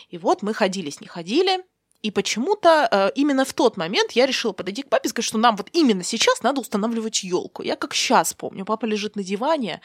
И 0.09 0.17
вот 0.17 0.41
мы 0.41 0.53
ходили 0.53 0.89
с 0.89 1.01
ней 1.01 1.07
ходили, 1.07 1.63
и 2.01 2.11
почему-то 2.11 2.87
э, 2.89 3.11
именно 3.15 3.43
в 3.43 3.53
тот 3.53 3.75
момент 3.75 4.13
я 4.13 4.25
решила 4.25 4.53
подойти 4.53 4.83
к 4.83 4.89
папе 4.89 5.07
и 5.07 5.09
сказать, 5.09 5.27
что 5.27 5.37
нам 5.37 5.57
вот 5.57 5.69
именно 5.73 6.03
сейчас 6.03 6.41
надо 6.43 6.61
устанавливать 6.61 7.23
елку. 7.23 7.61
Я 7.61 7.75
как 7.75 7.93
сейчас 7.93 8.33
помню, 8.33 8.63
папа 8.63 8.85
лежит 8.85 9.17
на 9.17 9.23
диване, 9.23 9.81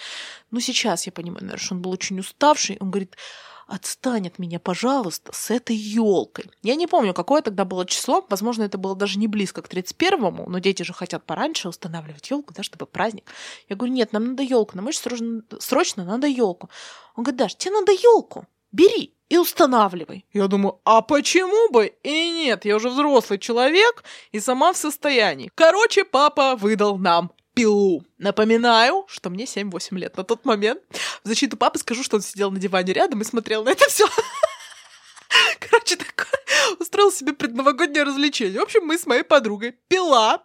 ну 0.52 0.60
сейчас 0.60 1.06
я 1.06 1.12
понимаю, 1.12 1.42
наверное, 1.42 1.64
что 1.64 1.74
он 1.74 1.82
был 1.82 1.90
очень 1.90 2.20
уставший, 2.20 2.76
он 2.78 2.90
говорит, 2.90 3.16
отстань 3.66 4.26
от 4.26 4.38
меня, 4.38 4.58
пожалуйста, 4.60 5.32
с 5.32 5.50
этой 5.50 5.76
елкой. 5.76 6.50
Я 6.62 6.74
не 6.74 6.86
помню, 6.86 7.14
какое 7.14 7.42
тогда 7.42 7.64
было 7.64 7.86
число, 7.86 8.24
возможно, 8.28 8.62
это 8.64 8.78
было 8.78 8.94
даже 8.94 9.18
не 9.18 9.28
близко 9.28 9.62
к 9.62 9.68
31-му, 9.68 10.48
но 10.48 10.58
дети 10.58 10.82
же 10.82 10.92
хотят 10.92 11.24
пораньше 11.24 11.68
устанавливать 11.68 12.30
елку, 12.30 12.54
да, 12.54 12.62
чтобы 12.62 12.86
праздник. 12.86 13.24
Я 13.68 13.76
говорю, 13.76 13.94
нет, 13.94 14.12
нам 14.12 14.28
надо 14.28 14.42
елку, 14.42 14.76
нам 14.76 14.86
очень 14.86 15.00
срочно, 15.00 15.42
срочно 15.58 16.04
надо 16.04 16.26
елку. 16.26 16.68
Он 17.16 17.24
говорит, 17.24 17.38
Даш, 17.38 17.54
тебе 17.56 17.72
надо 17.72 17.92
елку, 17.92 18.46
бери 18.72 19.14
и 19.28 19.38
устанавливай. 19.38 20.26
Я 20.32 20.46
думаю, 20.46 20.80
а 20.84 21.00
почему 21.02 21.70
бы 21.72 21.94
и 22.02 22.30
нет? 22.30 22.64
Я 22.64 22.76
уже 22.76 22.90
взрослый 22.90 23.38
человек 23.38 24.04
и 24.32 24.40
сама 24.40 24.72
в 24.72 24.76
состоянии. 24.76 25.50
Короче, 25.54 26.04
папа 26.04 26.56
выдал 26.56 26.98
нам 26.98 27.32
пилу. 27.54 28.04
Напоминаю, 28.18 29.04
что 29.08 29.30
мне 29.30 29.44
7-8 29.44 29.96
лет 29.98 30.16
на 30.16 30.24
тот 30.24 30.44
момент. 30.44 30.80
В 31.22 31.28
защиту 31.28 31.56
папы 31.56 31.78
скажу, 31.78 32.02
что 32.02 32.16
он 32.16 32.22
сидел 32.22 32.50
на 32.50 32.58
диване 32.58 32.92
рядом 32.92 33.20
и 33.20 33.24
смотрел 33.24 33.64
на 33.64 33.70
это 33.70 33.88
все. 33.88 34.06
Короче, 35.60 35.96
такое 35.96 36.34
устроил 36.78 37.12
себе 37.12 37.32
предновогоднее 37.32 38.04
развлечение. 38.04 38.60
В 38.60 38.64
общем, 38.64 38.84
мы 38.84 38.98
с 38.98 39.06
моей 39.06 39.22
подругой 39.22 39.72
пила, 39.88 40.42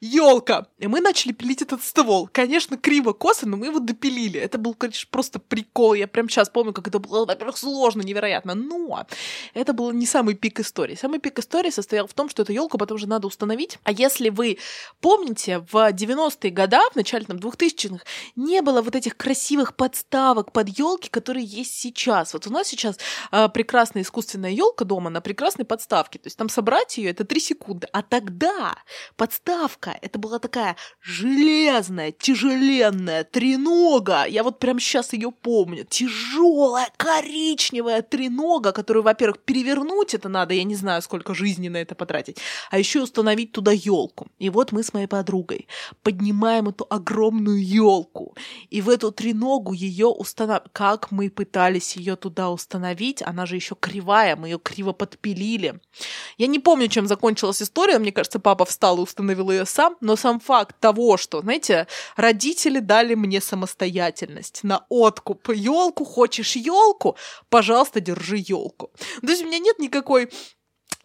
елка. 0.00 0.66
И 0.78 0.86
мы 0.86 1.00
начали 1.00 1.32
пилить 1.32 1.62
этот 1.62 1.82
ствол. 1.82 2.28
Конечно, 2.32 2.76
криво, 2.76 3.12
косо, 3.12 3.46
но 3.46 3.56
мы 3.56 3.66
его 3.66 3.78
допилили. 3.78 4.40
Это 4.40 4.58
был, 4.58 4.74
конечно, 4.74 5.08
просто 5.10 5.38
прикол. 5.38 5.94
Я 5.94 6.08
прям 6.08 6.28
сейчас 6.28 6.48
помню, 6.48 6.72
как 6.72 6.88
это 6.88 6.98
было, 6.98 7.24
во-первых, 7.24 7.56
сложно, 7.56 8.02
невероятно. 8.02 8.54
Но 8.54 9.06
это 9.54 9.72
был 9.72 9.92
не 9.92 10.06
самый 10.06 10.34
пик 10.34 10.60
истории. 10.60 10.94
Самый 10.94 11.20
пик 11.20 11.38
истории 11.38 11.70
состоял 11.70 12.06
в 12.06 12.14
том, 12.14 12.28
что 12.28 12.42
эту 12.42 12.52
елку 12.52 12.78
потом 12.78 12.98
же 12.98 13.06
надо 13.06 13.26
установить. 13.26 13.78
А 13.84 13.92
если 13.92 14.28
вы 14.28 14.58
помните, 15.00 15.64
в 15.70 15.74
90-е 15.74 16.50
годы, 16.50 16.78
в 16.92 16.96
начале 16.96 17.24
там 17.24 17.36
2000-х, 17.36 18.04
не 18.36 18.62
было 18.62 18.82
вот 18.82 18.96
этих 18.96 19.16
красивых 19.16 19.76
подставок 19.76 20.52
под 20.52 20.68
елки, 20.78 21.08
которые 21.08 21.44
есть 21.44 21.74
сейчас. 21.74 22.34
Вот 22.34 22.46
у 22.46 22.50
нас 22.50 22.66
сейчас 22.66 22.98
э, 23.30 23.48
прекрасная 23.48 24.02
искусственная 24.02 24.50
елка 24.50 24.84
дома 24.84 25.10
на 25.10 25.20
прекрасной 25.20 25.64
подставке. 25.64 26.18
То 26.18 26.26
есть 26.26 26.36
там 26.36 26.48
собрать 26.48 26.98
ее 26.98 27.10
это 27.10 27.24
3 27.24 27.40
секунды. 27.40 27.88
А 27.92 28.02
тогда 28.02 28.74
подставка 29.16 29.51
это 30.00 30.18
была 30.18 30.38
такая 30.38 30.76
железная, 31.00 32.12
тяжеленная 32.12 33.24
тренога. 33.24 34.24
Я 34.24 34.42
вот 34.42 34.58
прям 34.58 34.78
сейчас 34.78 35.12
ее 35.12 35.30
помню. 35.30 35.84
Тяжелая, 35.84 36.90
коричневая 36.96 38.02
тренога, 38.02 38.72
которую, 38.72 39.02
во-первых, 39.02 39.38
перевернуть 39.40 40.14
это 40.14 40.28
надо, 40.28 40.54
я 40.54 40.64
не 40.64 40.74
знаю, 40.74 41.02
сколько 41.02 41.34
жизни 41.34 41.68
на 41.68 41.78
это 41.78 41.94
потратить, 41.94 42.38
а 42.70 42.78
еще 42.78 43.02
установить 43.02 43.52
туда 43.52 43.72
елку. 43.72 44.28
И 44.38 44.50
вот 44.50 44.72
мы 44.72 44.82
с 44.82 44.92
моей 44.92 45.06
подругой 45.06 45.66
поднимаем 46.02 46.68
эту 46.68 46.86
огромную 46.90 47.64
елку. 47.64 48.34
И 48.70 48.80
в 48.80 48.88
эту 48.88 49.12
треногу 49.12 49.72
ее 49.72 50.06
устанавливаем. 50.06 50.70
Как 50.72 51.10
мы 51.10 51.30
пытались 51.30 51.96
ее 51.96 52.16
туда 52.16 52.50
установить, 52.50 53.22
она 53.22 53.46
же 53.46 53.56
еще 53.56 53.74
кривая, 53.74 54.36
мы 54.36 54.48
ее 54.48 54.58
криво 54.58 54.92
подпилили. 54.92 55.80
Я 56.38 56.46
не 56.46 56.58
помню, 56.58 56.88
чем 56.88 57.06
закончилась 57.06 57.62
история. 57.62 57.98
Мне 57.98 58.12
кажется, 58.12 58.38
папа 58.38 58.64
встал 58.64 58.98
и 58.98 59.02
установил 59.02 59.41
ее 59.50 59.66
сам. 59.66 59.96
Но 60.00 60.16
сам 60.16 60.40
факт 60.40 60.76
того, 60.80 61.16
что, 61.16 61.40
знаете, 61.40 61.86
родители 62.16 62.78
дали 62.78 63.14
мне 63.14 63.40
самостоятельность 63.40 64.60
на 64.62 64.84
откуп. 64.88 65.50
Елку, 65.50 66.04
хочешь 66.04 66.56
елку? 66.56 67.16
Пожалуйста, 67.48 68.00
держи 68.00 68.36
елку. 68.46 68.90
То 69.20 69.30
есть 69.30 69.42
у 69.42 69.46
меня 69.46 69.58
нет 69.58 69.78
никакой 69.78 70.30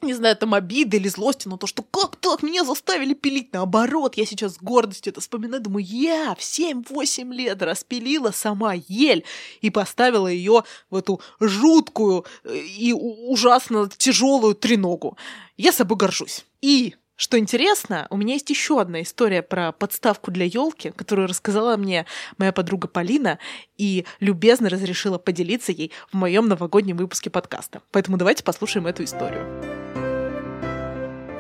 не 0.02 0.14
знаю, 0.14 0.38
там 0.38 0.54
обиды 0.54 0.98
или 0.98 1.08
злости 1.08 1.48
на 1.48 1.58
то, 1.58 1.66
что 1.66 1.82
как 1.82 2.16
так 2.18 2.44
меня 2.44 2.64
заставили 2.64 3.14
пилить. 3.14 3.52
Наоборот, 3.54 4.16
я 4.16 4.26
сейчас 4.26 4.56
с 4.56 4.58
гордостью 4.60 5.12
это 5.12 5.22
вспоминаю, 5.22 5.64
думаю, 5.64 5.84
я 5.86 6.36
в 6.36 6.40
7-8 6.40 7.34
лет 7.34 7.62
распилила 7.64 8.32
сама 8.32 8.74
ель 8.74 9.26
и 9.62 9.70
поставила 9.72 10.28
ее 10.28 10.64
в 10.92 10.96
эту 10.96 11.20
жуткую 11.40 12.26
э, 12.44 12.58
и 12.58 12.94
ужасно 12.94 13.90
тяжелую 13.90 14.54
треногу. 14.54 15.18
Я 15.58 15.72
собой 15.72 15.98
горжусь. 15.98 16.46
И 16.62 16.96
что 17.18 17.40
интересно, 17.40 18.06
у 18.12 18.18
меня 18.18 18.34
есть 18.34 18.50
еще 18.52 18.80
одна 18.80 19.02
история 19.02 19.42
про 19.42 19.72
подставку 19.72 20.30
для 20.30 20.46
елки, 20.46 20.92
которую 20.92 21.28
рассказала 21.28 21.76
мне 21.76 22.06
моя 22.38 22.52
подруга 22.52 22.88
Полина 22.88 23.40
и 23.76 24.06
любезно 24.20 24.70
разрешила 24.70 25.18
поделиться 25.18 25.72
ей 25.72 25.92
в 26.12 26.14
моем 26.14 26.48
новогоднем 26.48 26.96
выпуске 26.96 27.32
подкаста. 27.32 27.82
Поэтому 27.92 28.18
давайте 28.18 28.44
послушаем 28.44 28.86
эту 28.86 29.04
историю. 29.04 29.46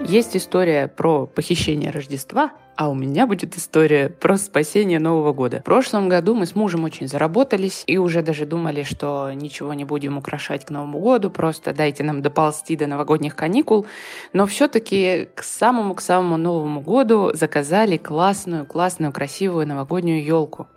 Есть 0.07 0.35
история 0.35 0.87
про 0.87 1.27
похищение 1.27 1.91
Рождества, 1.91 2.53
а 2.77 2.89
у 2.89 2.93
меня 2.93 3.25
будет 3.25 3.57
история 3.57 4.07
про 4.07 4.37
спасение 4.37 4.99
Нового 4.99 5.33
года. 5.33 5.61
В 5.61 5.63
прошлом 5.63 6.09
году 6.09 6.35
мы 6.35 6.45
с 6.45 6.55
мужем 6.55 6.83
очень 6.83 7.07
заработались 7.07 7.83
и 7.87 7.97
уже 7.97 8.21
даже 8.21 8.45
думали, 8.45 8.83
что 8.83 9.31
ничего 9.33 9.73
не 9.73 9.83
будем 9.83 10.17
украшать 10.17 10.63
к 10.63 10.69
Новому 10.69 10.99
году, 10.99 11.31
просто 11.31 11.73
дайте 11.73 12.03
нам 12.03 12.21
доползти 12.21 12.75
до 12.75 12.85
новогодних 12.85 13.35
каникул. 13.35 13.87
Но 14.31 14.45
все-таки 14.45 15.27
к 15.33 15.41
самому 15.41 15.95
к 15.95 16.01
самому 16.01 16.37
Новому 16.37 16.81
году 16.81 17.31
заказали 17.33 17.97
классную, 17.97 18.67
классную, 18.67 19.11
красивую 19.11 19.67
новогоднюю 19.67 20.23
елку. 20.23 20.67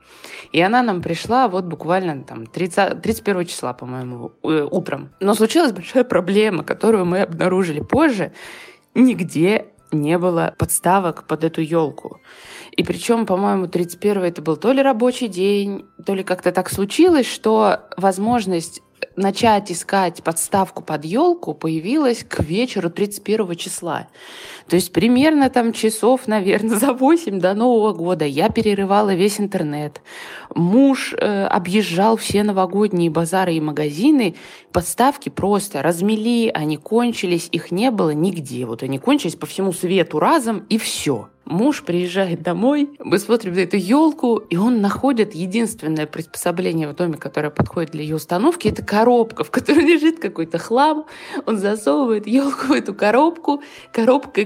И 0.52 0.60
она 0.60 0.82
нам 0.82 1.02
пришла 1.02 1.48
вот 1.48 1.66
буквально 1.66 2.24
там 2.24 2.46
30, 2.46 3.02
31 3.02 3.44
числа, 3.44 3.74
по-моему, 3.74 4.32
утром. 4.42 5.10
Но 5.20 5.34
случилась 5.34 5.72
большая 5.72 6.04
проблема, 6.04 6.64
которую 6.64 7.04
мы 7.04 7.20
обнаружили 7.20 7.80
позже 7.80 8.32
нигде 8.94 9.66
не 9.92 10.18
было 10.18 10.55
подставок 10.59 11.26
под 11.26 11.44
эту 11.44 11.61
елку. 11.61 12.20
И 12.72 12.83
причем, 12.83 13.26
по-моему, 13.26 13.66
31 13.66 14.22
это 14.22 14.42
был 14.42 14.57
то 14.57 14.72
ли 14.72 14.83
рабочий 14.83 15.29
день, 15.29 15.87
то 16.05 16.14
ли 16.14 16.22
как-то 16.22 16.53
так 16.53 16.70
случилось, 16.70 17.26
что 17.26 17.81
возможность 17.96 18.83
начать 19.16 19.72
искать 19.72 20.22
подставку 20.22 20.82
под 20.82 21.04
елку 21.04 21.54
появилась 21.54 22.24
к 22.28 22.40
вечеру 22.40 22.90
31 22.90 23.56
числа. 23.56 24.08
То 24.68 24.76
есть 24.76 24.92
примерно 24.92 25.50
там 25.50 25.72
часов, 25.72 26.26
наверное, 26.26 26.76
за 26.76 26.92
8 26.92 27.40
до 27.40 27.54
Нового 27.54 27.92
года 27.92 28.24
я 28.24 28.50
перерывала 28.50 29.14
весь 29.14 29.40
интернет. 29.40 30.00
Муж 30.54 31.14
э, 31.14 31.46
объезжал 31.46 32.16
все 32.16 32.42
новогодние 32.44 33.10
базары 33.10 33.54
и 33.54 33.60
магазины. 33.60 34.36
Подставки 34.72 35.28
просто 35.28 35.82
размели, 35.82 36.50
они 36.52 36.76
кончились, 36.76 37.48
их 37.50 37.72
не 37.72 37.90
было 37.90 38.10
нигде. 38.10 38.64
Вот 38.66 38.82
они 38.82 38.98
кончились 38.98 39.34
по 39.34 39.46
всему 39.46 39.72
свету 39.72 40.20
разом, 40.20 40.66
и 40.68 40.78
все. 40.78 41.29
Муж 41.50 41.82
приезжает 41.82 42.42
домой, 42.42 42.90
мы 43.00 43.18
смотрим 43.18 43.54
на 43.54 43.58
эту 43.58 43.76
елку, 43.76 44.36
и 44.36 44.56
он 44.56 44.80
находит 44.80 45.34
единственное 45.34 46.06
приспособление 46.06 46.86
в 46.86 46.94
доме, 46.94 47.16
которое 47.16 47.50
подходит 47.50 47.90
для 47.90 48.02
ее 48.02 48.14
установки, 48.14 48.68
это 48.68 48.84
коробка, 48.84 49.42
в 49.42 49.50
которой 49.50 49.84
лежит 49.94 50.20
какой-то 50.20 50.58
хлам. 50.58 51.06
Он 51.46 51.58
засовывает 51.58 52.28
елку 52.28 52.68
в 52.68 52.72
эту 52.72 52.94
коробку, 52.94 53.64
коробка, 53.92 54.42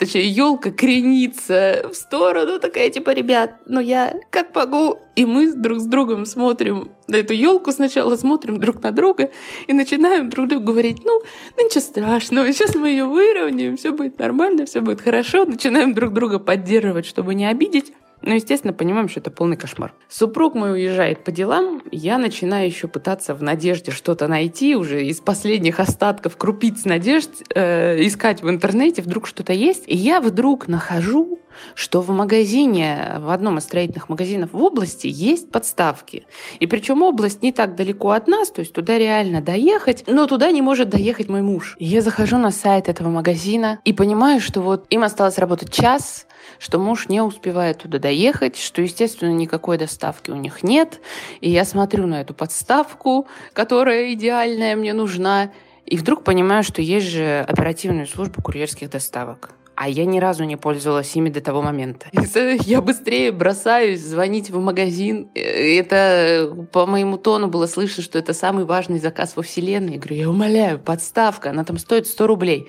точнее, 0.00 0.30
елка 0.30 0.70
кренится 0.70 1.90
в 1.92 1.94
сторону, 1.94 2.58
такая 2.58 2.88
типа, 2.88 3.10
ребят, 3.10 3.56
ну 3.66 3.78
я 3.78 4.14
как 4.30 4.54
могу? 4.54 4.98
И 5.14 5.26
мы 5.26 5.52
друг 5.52 5.80
с 5.80 5.84
другом 5.84 6.24
смотрим 6.24 6.90
на 7.08 7.16
эту 7.16 7.34
елку 7.34 7.72
сначала, 7.72 8.16
смотрим 8.16 8.58
друг 8.58 8.82
на 8.82 8.90
друга 8.90 9.30
и 9.66 9.72
начинаем 9.72 10.30
друг 10.30 10.48
другу 10.48 10.64
говорить, 10.64 11.02
ну, 11.04 11.22
ну 11.56 11.64
ничего 11.64 11.80
страшного, 11.80 12.52
сейчас 12.52 12.74
мы 12.74 12.90
ее 12.90 13.04
выровняем, 13.04 13.76
все 13.76 13.92
будет 13.92 14.18
нормально, 14.18 14.66
все 14.66 14.80
будет 14.80 15.00
хорошо. 15.00 15.44
Начинаем 15.44 15.94
друг 15.94 16.12
друга 16.12 16.38
поддерживать, 16.38 17.06
чтобы 17.06 17.34
не 17.34 17.46
обидеть. 17.46 17.92
Но, 18.22 18.34
естественно, 18.34 18.72
понимаем, 18.72 19.08
что 19.08 19.20
это 19.20 19.30
полный 19.30 19.56
кошмар. 19.56 19.92
Супруг 20.08 20.54
мой 20.54 20.72
уезжает 20.72 21.22
по 21.22 21.30
делам, 21.30 21.82
я 21.90 22.18
начинаю 22.18 22.66
еще 22.66 22.88
пытаться 22.88 23.34
в 23.34 23.42
надежде 23.42 23.92
что-то 23.92 24.26
найти, 24.26 24.74
уже 24.74 25.04
из 25.04 25.20
последних 25.20 25.80
остатков 25.80 26.36
крупиц 26.36 26.84
надежд, 26.84 27.30
э, 27.54 28.04
искать 28.06 28.42
в 28.42 28.48
интернете, 28.48 29.02
вдруг 29.02 29.26
что-то 29.26 29.52
есть. 29.52 29.84
И 29.86 29.96
я 29.96 30.20
вдруг 30.20 30.68
нахожу 30.68 31.40
что 31.74 32.00
в 32.00 32.10
магазине, 32.10 33.16
в 33.18 33.30
одном 33.30 33.58
из 33.58 33.64
строительных 33.64 34.08
магазинов 34.08 34.50
в 34.52 34.62
области 34.62 35.06
есть 35.06 35.50
подставки. 35.50 36.26
И 36.60 36.66
причем 36.66 37.02
область 37.02 37.42
не 37.42 37.52
так 37.52 37.74
далеко 37.74 38.10
от 38.10 38.28
нас, 38.28 38.50
то 38.50 38.60
есть 38.60 38.72
туда 38.72 38.98
реально 38.98 39.40
доехать, 39.40 40.04
но 40.06 40.26
туда 40.26 40.50
не 40.50 40.62
может 40.62 40.88
доехать 40.88 41.28
мой 41.28 41.42
муж. 41.42 41.76
Я 41.78 42.02
захожу 42.02 42.38
на 42.38 42.50
сайт 42.50 42.88
этого 42.88 43.08
магазина 43.08 43.80
и 43.84 43.92
понимаю, 43.92 44.40
что 44.40 44.60
вот 44.60 44.86
им 44.90 45.02
осталось 45.02 45.38
работать 45.38 45.72
час, 45.72 46.26
что 46.58 46.78
муж 46.78 47.08
не 47.08 47.20
успевает 47.20 47.78
туда 47.78 47.98
доехать, 47.98 48.58
что, 48.58 48.82
естественно, 48.82 49.32
никакой 49.32 49.78
доставки 49.78 50.30
у 50.30 50.36
них 50.36 50.62
нет. 50.62 51.00
И 51.40 51.50
я 51.50 51.64
смотрю 51.64 52.06
на 52.06 52.20
эту 52.20 52.34
подставку, 52.34 53.26
которая 53.52 54.12
идеальная 54.12 54.76
мне 54.76 54.92
нужна, 54.92 55.50
и 55.84 55.96
вдруг 55.96 56.24
понимаю, 56.24 56.64
что 56.64 56.82
есть 56.82 57.06
же 57.06 57.44
оперативная 57.46 58.06
служба 58.06 58.42
курьерских 58.42 58.90
доставок 58.90 59.56
а 59.76 59.90
я 59.90 60.06
ни 60.06 60.18
разу 60.18 60.44
не 60.44 60.56
пользовалась 60.56 61.14
ими 61.14 61.28
до 61.28 61.42
того 61.42 61.60
момента. 61.60 62.06
Я 62.64 62.80
быстрее 62.80 63.30
бросаюсь 63.30 64.00
звонить 64.00 64.50
в 64.50 64.58
магазин. 64.58 65.28
Это 65.34 66.50
по 66.72 66.86
моему 66.86 67.18
тону 67.18 67.48
было 67.48 67.66
слышно, 67.66 68.02
что 68.02 68.18
это 68.18 68.32
самый 68.32 68.64
важный 68.64 68.98
заказ 68.98 69.36
во 69.36 69.42
Вселенной. 69.42 69.94
Я 69.94 69.98
говорю, 69.98 70.16
я 70.16 70.30
умоляю, 70.30 70.78
подставка, 70.78 71.50
она 71.50 71.62
там 71.62 71.76
стоит 71.76 72.06
100 72.06 72.26
рублей. 72.26 72.68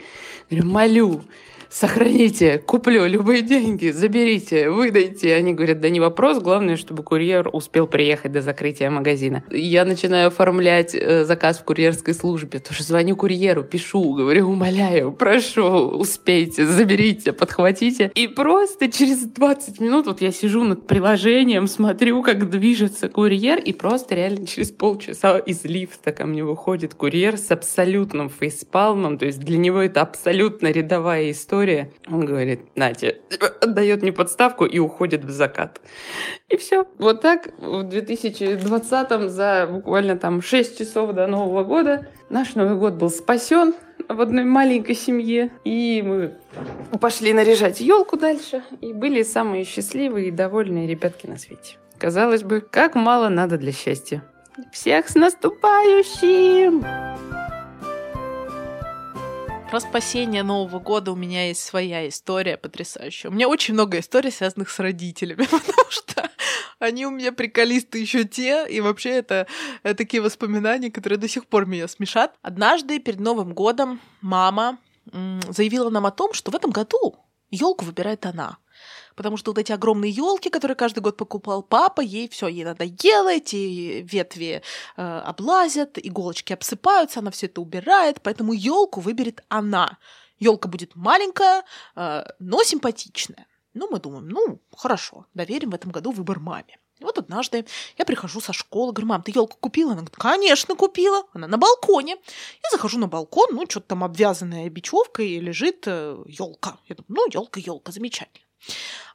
Я 0.49 0.57
говорю, 0.57 0.73
молю, 0.73 1.21
сохраните, 1.69 2.57
куплю 2.59 3.05
любые 3.05 3.41
деньги, 3.41 3.89
заберите, 3.89 4.69
выдайте. 4.69 5.35
Они 5.35 5.53
говорят, 5.53 5.79
да 5.79 5.89
не 5.89 5.99
вопрос, 5.99 6.39
главное, 6.39 6.77
чтобы 6.77 7.03
курьер 7.03 7.49
успел 7.51 7.87
приехать 7.87 8.31
до 8.31 8.41
закрытия 8.41 8.89
магазина. 8.89 9.43
Я 9.51 9.85
начинаю 9.85 10.27
оформлять 10.27 10.95
э, 10.95 11.25
заказ 11.25 11.59
в 11.59 11.63
курьерской 11.63 12.13
службе, 12.13 12.59
тоже 12.59 12.83
звоню 12.83 13.15
курьеру, 13.15 13.63
пишу, 13.63 14.13
говорю, 14.13 14.49
умоляю, 14.49 15.11
прошу, 15.11 15.63
успейте, 15.89 16.65
заберите, 16.65 17.33
подхватите. 17.33 18.11
И 18.15 18.27
просто 18.27 18.91
через 18.91 19.25
20 19.25 19.79
минут 19.79 20.07
вот 20.07 20.21
я 20.21 20.31
сижу 20.31 20.63
над 20.63 20.87
приложением, 20.87 21.67
смотрю, 21.67 22.21
как 22.23 22.49
движется 22.49 23.09
курьер, 23.09 23.59
и 23.59 23.73
просто 23.73 24.15
реально 24.15 24.47
через 24.47 24.71
полчаса 24.71 25.37
из 25.37 25.63
лифта 25.63 26.11
ко 26.11 26.25
мне 26.25 26.43
выходит 26.43 26.93
курьер 26.93 27.37
с 27.37 27.51
абсолютным 27.51 28.29
фейспалмом, 28.29 29.17
то 29.17 29.25
есть 29.25 29.39
для 29.39 29.57
него 29.57 29.81
это 29.81 30.01
абсолютно 30.01 30.71
рядовая 30.71 31.31
история. 31.31 31.56
Он 32.09 32.25
говорит, 32.25 32.61
Натя, 32.75 33.15
отдает 33.61 34.01
мне 34.01 34.11
подставку 34.11 34.65
и 34.65 34.79
уходит 34.79 35.23
в 35.23 35.29
закат. 35.29 35.81
И 36.49 36.57
все. 36.57 36.85
Вот 36.97 37.21
так 37.21 37.49
в 37.57 37.83
2020 37.83 39.29
за 39.29 39.67
буквально 39.69 40.17
там 40.17 40.41
6 40.41 40.77
часов 40.77 41.13
до 41.13 41.27
Нового 41.27 41.63
года 41.63 42.07
наш 42.29 42.55
Новый 42.55 42.77
год 42.77 42.93
был 42.93 43.09
спасен 43.09 43.73
в 44.07 44.21
одной 44.21 44.45
маленькой 44.45 44.95
семье. 44.95 45.51
И 45.63 46.03
мы 46.05 46.33
пошли 46.99 47.33
наряжать 47.33 47.81
елку 47.81 48.17
дальше. 48.17 48.63
И 48.81 48.93
были 48.93 49.23
самые 49.23 49.63
счастливые 49.65 50.27
и 50.27 50.31
довольные 50.31 50.87
ребятки 50.87 51.27
на 51.27 51.37
свете. 51.37 51.77
Казалось 51.97 52.43
бы, 52.43 52.61
как 52.61 52.95
мало 52.95 53.29
надо 53.29 53.57
для 53.57 53.71
счастья. 53.71 54.23
Всех 54.71 55.09
с 55.09 55.15
наступающим! 55.15 56.83
Про 59.69 59.81
спасение 59.81 60.43
Нового 60.43 60.79
года 60.79 61.11
у 61.11 61.15
меня 61.15 61.47
есть 61.47 61.61
своя 61.61 62.07
история 62.07 62.55
потрясающая. 62.55 63.29
У 63.29 63.33
меня 63.33 63.49
очень 63.49 63.73
много 63.73 63.99
историй, 63.99 64.31
связанных 64.31 64.69
с 64.69 64.79
родителями, 64.79 65.43
потому 65.51 65.89
что 65.89 66.31
они 66.79 67.05
у 67.05 67.11
меня 67.11 67.33
приколисты 67.33 67.99
еще 67.99 68.23
те, 68.23 68.65
и 68.69 68.79
вообще 68.79 69.09
это, 69.09 69.45
это 69.83 69.95
такие 69.95 70.23
воспоминания, 70.23 70.89
которые 70.89 71.19
до 71.19 71.27
сих 71.27 71.47
пор 71.47 71.65
меня 71.65 71.89
смешат. 71.89 72.33
Однажды 72.41 72.99
перед 72.99 73.19
Новым 73.19 73.53
годом 73.53 73.99
мама 74.21 74.77
заявила 75.49 75.89
нам 75.89 76.05
о 76.05 76.11
том, 76.11 76.33
что 76.33 76.51
в 76.51 76.55
этом 76.55 76.71
году 76.71 77.17
елку 77.49 77.83
выбирает 77.83 78.25
она 78.25 78.59
потому 79.17 79.35
что 79.35 79.51
вот 79.51 79.57
эти 79.57 79.73
огромные 79.73 80.11
елки, 80.11 80.49
которые 80.49 80.75
каждый 80.75 80.99
год 80.99 81.17
покупал 81.17 81.63
папа, 81.63 82.01
ей 82.01 82.29
все, 82.29 82.47
ей 82.47 82.63
надоело, 82.63 83.29
эти 83.29 84.01
ветви 84.09 84.61
э, 84.95 85.01
облазят, 85.01 85.97
иголочки 85.97 86.53
обсыпаются, 86.53 87.19
она 87.19 87.31
все 87.31 87.47
это 87.47 87.59
убирает, 87.59 88.21
поэтому 88.21 88.53
елку 88.53 89.01
выберет 89.01 89.43
она. 89.49 89.97
Елка 90.39 90.69
будет 90.69 90.95
маленькая, 90.95 91.63
э, 91.95 92.23
но 92.39 92.63
симпатичная. 92.63 93.47
Ну, 93.73 93.89
мы 93.91 93.99
думаем, 93.99 94.29
ну, 94.29 94.61
хорошо, 94.75 95.25
доверим 95.33 95.71
в 95.71 95.75
этом 95.75 95.91
году 95.91 96.11
выбор 96.11 96.39
маме. 96.39 96.77
И 96.99 97.03
вот 97.03 97.17
однажды 97.17 97.65
я 97.97 98.05
прихожу 98.05 98.39
со 98.41 98.53
школы, 98.53 98.91
говорю, 98.91 99.07
мам, 99.07 99.21
ты 99.21 99.31
елку 99.31 99.57
купила? 99.59 99.91
Она 99.91 100.01
говорит, 100.01 100.15
конечно, 100.15 100.75
купила. 100.75 101.23
Она 101.33 101.47
на 101.47 101.57
балконе. 101.57 102.13
Я 102.13 102.69
захожу 102.71 102.97
на 102.97 103.07
балкон, 103.07 103.49
ну, 103.51 103.65
что-то 103.69 103.89
там 103.89 104.03
обвязанная 104.03 104.69
бечевкой 104.69 105.37
лежит 105.37 105.85
елка. 105.85 106.71
Э, 106.71 106.85
я 106.89 106.95
думаю, 106.95 107.07
ну, 107.09 107.27
елка, 107.31 107.59
елка, 107.59 107.91
замечательно. 107.91 108.46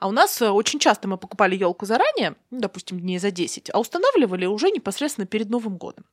А 0.00 0.09
у 0.09 0.12
нас 0.12 0.40
э, 0.42 0.50
очень 0.50 0.78
часто 0.78 1.09
мы 1.09 1.18
покупали 1.18 1.57
елку 1.57 1.87
заранее, 1.87 2.37
ну, 2.50 2.61
допустим, 2.61 3.00
дней 3.00 3.18
за 3.18 3.31
10, 3.31 3.70
а 3.72 3.81
устанавливали 3.81 4.46
уже 4.46 4.70
непосредственно 4.70 5.26
перед 5.26 5.50
Новым 5.50 5.76
годом. 5.76 6.05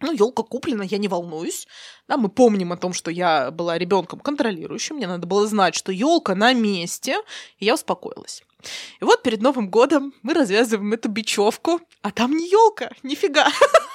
Ну, 0.00 0.12
елка 0.12 0.42
куплена, 0.42 0.82
я 0.82 0.98
не 0.98 1.06
волнуюсь. 1.06 1.68
Да, 2.08 2.16
мы 2.16 2.28
помним 2.28 2.72
о 2.72 2.76
том, 2.76 2.92
что 2.92 3.10
я 3.10 3.52
была 3.52 3.78
ребенком 3.78 4.18
контролирующим. 4.18 4.96
Мне 4.96 5.06
надо 5.06 5.28
было 5.28 5.46
знать, 5.46 5.76
что 5.76 5.92
елка 5.92 6.34
на 6.34 6.52
месте, 6.52 7.18
и 7.58 7.66
я 7.66 7.74
успокоилась. 7.74 8.42
И 9.00 9.04
вот 9.04 9.22
перед 9.22 9.40
Новым 9.40 9.70
годом 9.70 10.12
мы 10.22 10.34
развязываем 10.34 10.92
эту 10.92 11.08
бечевку, 11.08 11.80
а 12.02 12.10
там 12.10 12.36
не 12.36 12.48
елка, 12.50 12.90
нифига. 13.02 13.48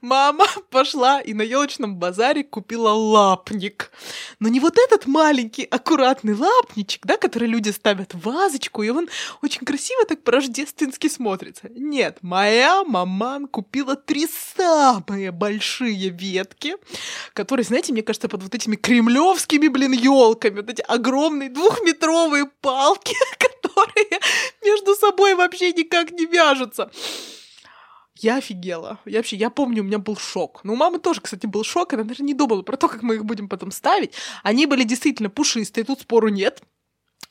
Мама 0.00 0.46
пошла 0.70 1.20
и 1.20 1.32
на 1.32 1.42
елочном 1.42 1.96
базаре 1.96 2.42
купила 2.42 2.90
лапник. 2.90 3.92
Но 4.40 4.48
не 4.48 4.58
вот 4.58 4.76
этот 4.76 5.06
маленький 5.06 5.64
аккуратный 5.64 6.34
лапничек, 6.34 7.06
да, 7.06 7.16
который 7.16 7.48
люди 7.48 7.70
ставят 7.70 8.14
в 8.14 8.20
вазочку, 8.20 8.82
и 8.82 8.88
он 8.88 9.08
очень 9.42 9.64
красиво 9.64 10.04
так 10.04 10.22
по-рождественски 10.24 11.08
смотрится. 11.08 11.68
Нет, 11.70 12.18
моя 12.22 12.82
маман 12.84 13.46
купила 13.46 13.94
три 13.94 14.26
самые 14.56 15.30
большие 15.30 16.10
ветки, 16.10 16.76
которые, 17.32 17.64
знаете, 17.64 17.92
мне 17.92 18.02
кажется, 18.02 18.28
под 18.28 18.42
вот 18.42 18.54
этими 18.54 18.76
кремлевскими, 18.76 19.68
блин, 19.68 19.92
елками, 19.92 20.56
вот 20.56 20.70
эти 20.70 20.82
огромные 20.82 21.48
двухметровые 21.48 22.46
палки, 22.60 23.14
которые 23.38 24.20
между 24.64 24.94
собой 24.96 25.34
вообще 25.34 25.72
никак 25.72 26.10
не 26.10 26.26
вяжутся. 26.26 26.90
Я 28.16 28.36
офигела. 28.36 29.00
Я 29.06 29.18
вообще, 29.18 29.36
я 29.36 29.50
помню, 29.50 29.82
у 29.82 29.86
меня 29.86 29.98
был 29.98 30.16
шок. 30.16 30.60
Ну, 30.64 30.74
у 30.74 30.76
мамы 30.76 30.98
тоже, 30.98 31.20
кстати, 31.20 31.46
был 31.46 31.64
шок. 31.64 31.94
Она 31.94 32.04
даже 32.04 32.22
не 32.22 32.34
думала 32.34 32.62
про 32.62 32.76
то, 32.76 32.88
как 32.88 33.02
мы 33.02 33.14
их 33.16 33.24
будем 33.24 33.48
потом 33.48 33.70
ставить. 33.70 34.14
Они 34.42 34.66
были 34.66 34.84
действительно 34.84 35.30
пушистые, 35.30 35.84
тут 35.84 36.00
спору 36.00 36.28
нет. 36.28 36.62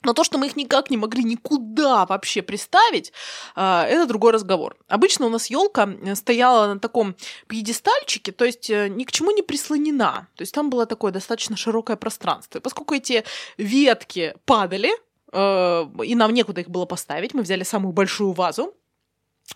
Но 0.03 0.13
то, 0.13 0.23
что 0.23 0.39
мы 0.39 0.47
их 0.47 0.55
никак 0.55 0.89
не 0.89 0.97
могли 0.97 1.23
никуда 1.23 2.05
вообще 2.07 2.41
приставить, 2.41 3.13
а, 3.55 3.85
это 3.85 4.07
другой 4.07 4.31
разговор. 4.31 4.75
Обычно 4.87 5.27
у 5.27 5.29
нас 5.29 5.47
елка 5.47 5.87
э, 5.87 6.15
стояла 6.15 6.73
на 6.73 6.79
таком 6.79 7.15
пьедестальчике, 7.47 8.31
то 8.31 8.43
есть 8.43 8.69
э, 8.71 8.87
ни 8.89 9.03
к 9.03 9.11
чему 9.11 9.29
не 9.29 9.43
прислонена. 9.43 10.27
То 10.35 10.41
есть 10.41 10.55
там 10.55 10.71
было 10.71 10.87
такое 10.87 11.11
достаточно 11.11 11.55
широкое 11.55 11.97
пространство. 11.97 12.57
И 12.57 12.61
поскольку 12.61 12.95
эти 12.95 13.23
ветки 13.57 14.33
падали, 14.45 14.89
э, 15.31 15.87
и 16.03 16.15
нам 16.15 16.33
некуда 16.33 16.61
их 16.61 16.69
было 16.69 16.85
поставить, 16.85 17.35
мы 17.35 17.43
взяли 17.43 17.63
самую 17.63 17.93
большую 17.93 18.31
вазу, 18.31 18.73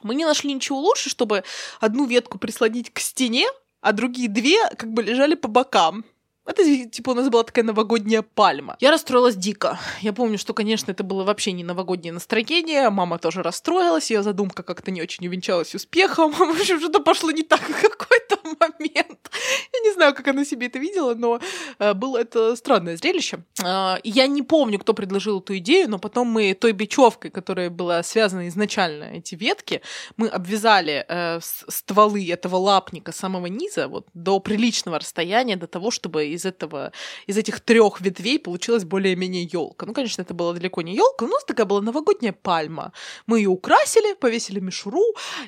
мы 0.03 0.15
не 0.15 0.25
нашли 0.25 0.53
ничего 0.53 0.79
лучше, 0.79 1.09
чтобы 1.09 1.43
одну 1.79 2.05
ветку 2.05 2.37
прислонить 2.37 2.93
к 2.93 2.99
стене, 2.99 3.47
а 3.81 3.91
другие 3.91 4.29
две 4.29 4.57
как 4.77 4.91
бы 4.91 5.03
лежали 5.03 5.35
по 5.35 5.47
бокам. 5.47 6.05
Это, 6.45 6.63
типа, 6.85 7.11
у 7.11 7.13
нас 7.15 7.27
была 7.29 7.43
такая 7.43 7.65
новогодняя 7.65 8.21
пальма. 8.21 8.77
Я 8.79 8.91
расстроилась 8.91 9.35
дико. 9.35 9.79
Я 10.01 10.13
помню, 10.13 10.37
что, 10.37 10.53
конечно, 10.53 10.91
это 10.91 11.03
было 11.03 11.23
вообще 11.23 11.51
не 11.53 11.63
новогоднее 11.63 12.13
настроение. 12.13 12.91
Мама 12.91 13.17
тоже 13.17 13.41
расстроилась. 13.41 14.11
Ее 14.11 14.21
задумка 14.21 14.61
как-то 14.61 14.91
не 14.91 15.01
очень 15.01 15.27
увенчалась 15.27 15.73
успехом. 15.73 16.31
В 16.33 16.41
общем, 16.41 16.79
что-то 16.79 16.99
пошло 16.99 17.31
не 17.31 17.41
так 17.41 17.61
какой-то 17.61 17.97
момент. 18.59 19.31
Я 19.73 19.79
не 19.79 19.93
знаю, 19.93 20.13
как 20.13 20.27
она 20.27 20.45
себе 20.45 20.67
это 20.67 20.79
видела, 20.79 21.15
но 21.15 21.39
э, 21.79 21.93
было 21.93 22.17
это 22.17 22.55
странное 22.55 22.97
зрелище. 22.97 23.39
Э, 23.63 23.95
я 24.03 24.27
не 24.27 24.41
помню, 24.41 24.79
кто 24.79 24.93
предложил 24.93 25.39
эту 25.39 25.57
идею, 25.57 25.89
но 25.89 25.99
потом 25.99 26.27
мы 26.27 26.53
той 26.53 26.71
бечевкой, 26.71 27.31
которая 27.31 27.69
была 27.69 28.03
связана 28.03 28.47
изначально 28.47 29.05
эти 29.05 29.35
ветки, 29.35 29.81
мы 30.17 30.27
обвязали 30.27 31.05
э, 31.07 31.39
стволы 31.41 32.29
этого 32.29 32.57
лапника 32.57 33.11
с 33.11 33.17
самого 33.17 33.47
низа 33.47 33.87
вот 33.87 34.07
до 34.13 34.39
приличного 34.39 34.99
расстояния, 34.99 35.55
до 35.55 35.67
того, 35.67 35.91
чтобы 35.91 36.27
из 36.27 36.45
этого, 36.45 36.91
из 37.27 37.37
этих 37.37 37.59
трех 37.59 38.01
ветвей 38.01 38.39
получилась 38.39 38.83
более-менее 38.83 39.43
елка. 39.43 39.85
Ну, 39.85 39.93
конечно, 39.93 40.21
это 40.21 40.33
была 40.33 40.53
далеко 40.53 40.81
не 40.81 40.95
елка, 40.95 41.25
нас 41.25 41.43
такая 41.45 41.65
была 41.65 41.81
новогодняя 41.81 42.33
пальма. 42.33 42.91
Мы 43.27 43.39
ее 43.39 43.49
украсили, 43.49 44.13
повесили 44.13 44.59
мишуру 44.59 45.03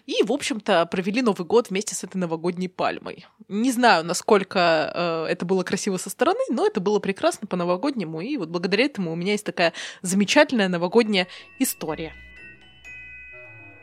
и, 0.05 0.23
в 0.23 0.31
общем-то, 0.31 0.85
провели 0.85 1.21
Новый 1.21 1.45
год 1.45 1.69
вместе 1.69 1.95
с 1.95 2.03
этой 2.03 2.17
новогодней 2.17 2.69
пальмой. 2.69 2.86
Не 3.47 3.71
знаю, 3.71 4.03
насколько 4.03 4.91
э, 4.93 5.31
это 5.31 5.45
было 5.45 5.63
красиво 5.63 5.97
со 5.97 6.09
стороны, 6.09 6.39
но 6.49 6.65
это 6.65 6.81
было 6.81 6.99
прекрасно 6.99 7.47
по-новогоднему, 7.47 8.21
и 8.21 8.37
вот 8.37 8.49
благодаря 8.49 8.85
этому 8.85 9.11
у 9.11 9.15
меня 9.15 9.31
есть 9.33 9.45
такая 9.45 9.73
замечательная 10.01 10.67
новогодняя 10.67 11.27
история. 11.59 12.13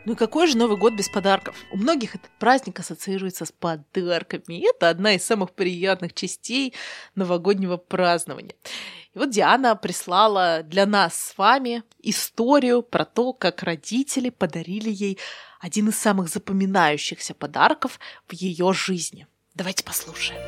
Ну 0.06 0.12
и 0.12 0.16
какой 0.16 0.46
же 0.46 0.58
Новый 0.58 0.76
год 0.76 0.92
без 0.92 1.08
подарков? 1.08 1.56
У 1.72 1.78
многих 1.78 2.14
этот 2.14 2.30
праздник 2.38 2.78
ассоциируется 2.78 3.46
с 3.46 3.52
подарками. 3.52 4.58
И 4.58 4.66
это 4.66 4.90
одна 4.90 5.14
из 5.14 5.24
самых 5.24 5.52
приятных 5.52 6.12
частей 6.12 6.74
новогоднего 7.14 7.78
празднования. 7.78 8.54
И 9.14 9.18
вот 9.18 9.30
Диана 9.30 9.76
прислала 9.76 10.62
для 10.62 10.84
нас 10.84 11.14
с 11.14 11.38
вами 11.38 11.84
историю 12.00 12.82
про 12.82 13.06
то, 13.06 13.32
как 13.32 13.62
родители 13.62 14.28
подарили 14.28 14.90
ей 14.90 15.18
один 15.58 15.88
из 15.88 15.98
самых 15.98 16.28
запоминающихся 16.28 17.32
подарков 17.32 17.98
в 18.28 18.34
ее 18.34 18.74
жизни. 18.74 19.26
Давайте 19.54 19.84
послушаем. 19.84 20.40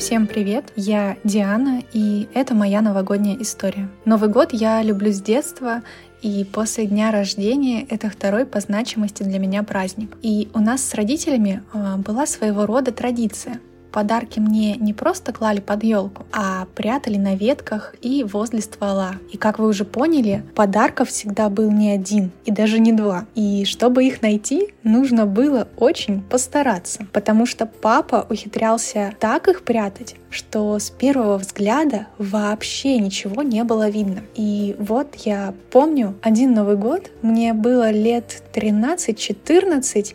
Всем 0.00 0.26
привет, 0.26 0.72
я 0.76 1.18
Диана, 1.24 1.84
и 1.92 2.26
это 2.32 2.54
моя 2.54 2.80
новогодняя 2.80 3.36
история. 3.36 3.90
Новый 4.06 4.30
год 4.30 4.54
я 4.54 4.82
люблю 4.82 5.12
с 5.12 5.20
детства, 5.20 5.82
и 6.22 6.44
после 6.44 6.86
дня 6.86 7.10
рождения 7.10 7.86
это 7.88 8.10
второй 8.10 8.44
по 8.44 8.60
значимости 8.60 9.22
для 9.22 9.38
меня 9.38 9.62
праздник. 9.62 10.16
И 10.22 10.48
у 10.54 10.60
нас 10.60 10.82
с 10.82 10.94
родителями 10.94 11.62
а, 11.72 11.96
была 11.96 12.26
своего 12.26 12.66
рода 12.66 12.92
традиция. 12.92 13.60
Подарки 13.92 14.38
мне 14.38 14.76
не 14.76 14.92
просто 14.92 15.32
клали 15.32 15.60
под 15.60 15.84
елку, 15.84 16.26
а 16.32 16.66
прятали 16.74 17.16
на 17.16 17.34
ветках 17.34 17.94
и 18.00 18.24
возле 18.24 18.60
ствола. 18.60 19.14
И 19.32 19.36
как 19.36 19.58
вы 19.58 19.68
уже 19.68 19.84
поняли, 19.84 20.44
подарков 20.54 21.08
всегда 21.08 21.48
был 21.48 21.70
не 21.70 21.90
один 21.90 22.30
и 22.44 22.50
даже 22.50 22.78
не 22.78 22.92
два. 22.92 23.26
И 23.34 23.64
чтобы 23.64 24.04
их 24.04 24.22
найти, 24.22 24.74
нужно 24.82 25.26
было 25.26 25.68
очень 25.76 26.22
постараться, 26.22 27.06
потому 27.12 27.46
что 27.46 27.66
папа 27.66 28.26
ухитрялся 28.28 29.14
так 29.18 29.48
их 29.48 29.62
прятать, 29.62 30.16
что 30.30 30.78
с 30.78 30.90
первого 30.90 31.38
взгляда 31.38 32.06
вообще 32.18 32.98
ничего 32.98 33.42
не 33.42 33.64
было 33.64 33.88
видно. 33.88 34.22
И 34.34 34.76
вот 34.78 35.14
я 35.16 35.54
помню 35.70 36.16
один 36.22 36.54
Новый 36.54 36.76
год, 36.76 37.10
мне 37.22 37.52
было 37.52 37.90
лет 37.90 38.42
13-14, 38.54 40.14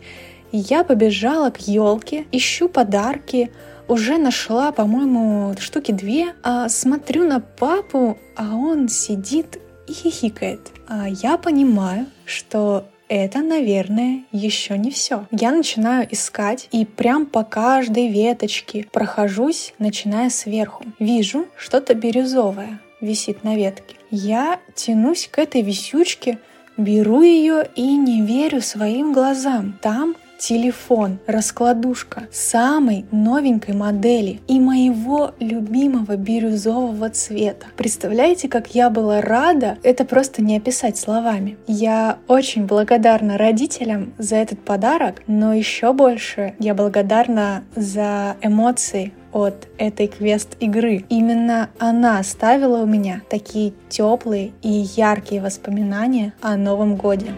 я 0.52 0.84
побежала 0.84 1.50
к 1.50 1.66
елке, 1.66 2.26
ищу 2.32 2.68
подарки, 2.68 3.50
уже 3.88 4.18
нашла, 4.18 4.72
по-моему, 4.72 5.54
штуки 5.58 5.92
две, 5.92 6.34
а 6.42 6.68
смотрю 6.68 7.26
на 7.26 7.40
папу, 7.40 8.18
а 8.36 8.54
он 8.54 8.88
сидит 8.88 9.58
и 9.86 9.92
хихикает. 9.92 10.60
А 10.88 11.08
я 11.08 11.38
понимаю, 11.38 12.06
что 12.24 12.84
это, 13.08 13.38
наверное, 13.38 14.24
еще 14.32 14.76
не 14.76 14.90
все. 14.90 15.26
Я 15.30 15.52
начинаю 15.52 16.08
искать 16.10 16.68
и 16.72 16.84
прям 16.84 17.26
по 17.26 17.44
каждой 17.44 18.08
веточке 18.08 18.86
прохожусь, 18.90 19.74
начиная 19.78 20.28
сверху. 20.30 20.84
Вижу 20.98 21.46
что-то 21.56 21.94
бирюзовое 21.94 22.80
висит 23.00 23.44
на 23.44 23.54
ветке. 23.54 23.96
Я 24.10 24.58
тянусь 24.74 25.28
к 25.30 25.38
этой 25.38 25.62
висючке, 25.62 26.38
беру 26.76 27.22
ее 27.22 27.68
и 27.74 27.96
не 27.96 28.22
верю 28.22 28.60
своим 28.60 29.12
глазам. 29.12 29.78
Там 29.80 30.16
телефон, 30.38 31.18
раскладушка 31.26 32.28
самой 32.30 33.06
новенькой 33.10 33.74
модели 33.74 34.40
и 34.48 34.60
моего 34.60 35.32
любимого 35.38 36.16
бирюзового 36.16 37.10
цвета. 37.10 37.66
Представляете, 37.76 38.48
как 38.48 38.74
я 38.74 38.90
была 38.90 39.20
рада? 39.20 39.78
Это 39.82 40.04
просто 40.04 40.42
не 40.42 40.56
описать 40.56 40.96
словами. 40.96 41.56
Я 41.66 42.18
очень 42.28 42.66
благодарна 42.66 43.38
родителям 43.38 44.12
за 44.18 44.36
этот 44.36 44.60
подарок, 44.60 45.22
но 45.26 45.54
еще 45.54 45.92
больше 45.92 46.54
я 46.58 46.74
благодарна 46.74 47.64
за 47.74 48.36
эмоции, 48.42 49.12
от 49.32 49.68
этой 49.76 50.06
квест-игры. 50.06 51.04
Именно 51.10 51.68
она 51.78 52.18
оставила 52.18 52.78
у 52.78 52.86
меня 52.86 53.20
такие 53.28 53.74
теплые 53.90 54.52
и 54.62 54.70
яркие 54.70 55.42
воспоминания 55.42 56.32
о 56.40 56.56
Новом 56.56 56.96
Годе. 56.96 57.34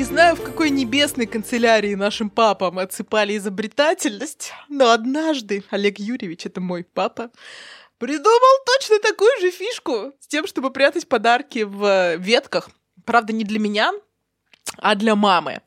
Не 0.00 0.04
знаю, 0.04 0.34
в 0.34 0.42
какой 0.42 0.70
небесной 0.70 1.26
канцелярии 1.26 1.94
нашим 1.94 2.30
папам 2.30 2.78
отсыпали 2.78 3.36
изобретательность, 3.36 4.50
но 4.70 4.92
однажды 4.92 5.62
Олег 5.68 5.98
Юрьевич, 5.98 6.46
это 6.46 6.62
мой 6.62 6.84
папа, 6.84 7.30
придумал 7.98 8.64
точно 8.64 8.98
такую 9.00 9.30
же 9.42 9.50
фишку 9.50 10.14
с 10.18 10.26
тем, 10.26 10.46
чтобы 10.46 10.70
прятать 10.70 11.06
подарки 11.06 11.64
в 11.64 12.16
ветках. 12.16 12.70
Правда, 13.04 13.34
не 13.34 13.44
для 13.44 13.58
меня, 13.58 13.92
а 14.78 14.94
для 14.94 15.14
мамы. 15.14 15.60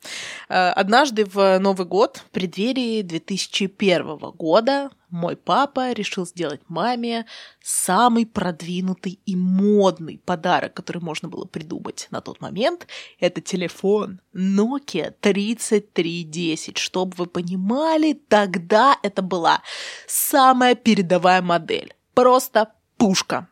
Э, 0.48 0.70
однажды 0.70 1.24
в 1.24 1.58
Новый 1.58 1.86
год, 1.86 2.18
в 2.26 2.30
преддверии 2.30 3.02
2001 3.02 4.18
года, 4.32 4.90
мой 5.10 5.36
папа 5.36 5.92
решил 5.92 6.26
сделать 6.26 6.60
маме 6.66 7.26
самый 7.62 8.26
продвинутый 8.26 9.20
и 9.24 9.36
модный 9.36 10.18
подарок, 10.18 10.74
который 10.74 11.00
можно 11.02 11.28
было 11.28 11.44
придумать 11.44 12.08
на 12.10 12.20
тот 12.20 12.40
момент. 12.40 12.88
Это 13.20 13.40
телефон 13.40 14.20
Nokia 14.34 15.14
3310. 15.20 16.78
Чтобы 16.78 17.14
вы 17.16 17.26
понимали, 17.26 18.14
тогда 18.14 18.98
это 19.04 19.22
была 19.22 19.62
самая 20.08 20.74
передовая 20.74 21.42
модель. 21.42 21.94
Просто 22.14 22.72
пушка. 22.96 23.48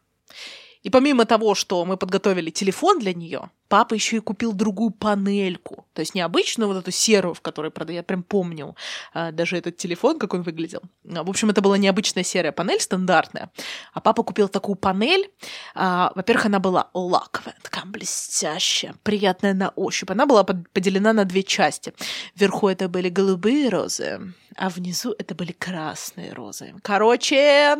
И 0.82 0.90
помимо 0.90 1.24
того, 1.24 1.54
что 1.54 1.84
мы 1.84 1.96
подготовили 1.96 2.50
телефон 2.50 2.98
для 2.98 3.14
нее, 3.14 3.50
папа 3.68 3.94
еще 3.94 4.16
и 4.16 4.20
купил 4.20 4.52
другую 4.52 4.90
панельку. 4.90 5.86
То 5.94 6.00
есть 6.00 6.14
не 6.14 6.20
обычную 6.20 6.68
вот 6.68 6.76
эту 6.76 6.90
серую, 6.90 7.34
в 7.34 7.40
которой, 7.40 7.70
правда, 7.70 7.92
я 7.92 8.02
прям 8.02 8.22
помню 8.22 8.76
а, 9.14 9.32
даже 9.32 9.56
этот 9.56 9.76
телефон, 9.76 10.18
как 10.18 10.34
он 10.34 10.42
выглядел. 10.42 10.82
В 11.04 11.30
общем, 11.30 11.50
это 11.50 11.60
была 11.62 11.78
необычная 11.78 12.24
серая 12.24 12.52
панель, 12.52 12.80
стандартная. 12.80 13.50
А 13.94 14.00
папа 14.00 14.22
купил 14.24 14.48
такую 14.48 14.76
панель. 14.76 15.30
А, 15.74 16.12
во-первых, 16.14 16.46
она 16.46 16.58
была 16.58 16.90
лаковая, 16.92 17.54
такая 17.62 17.86
блестящая, 17.86 18.94
приятная 19.02 19.54
на 19.54 19.70
ощупь. 19.70 20.10
Она 20.10 20.26
была 20.26 20.44
поделена 20.44 21.12
на 21.12 21.24
две 21.24 21.42
части. 21.42 21.94
Вверху 22.34 22.68
это 22.68 22.88
были 22.88 23.08
голубые 23.08 23.68
розы, 23.68 24.34
а 24.56 24.68
внизу 24.68 25.14
это 25.18 25.34
были 25.34 25.52
красные 25.52 26.32
розы. 26.32 26.74
Короче, 26.82 27.76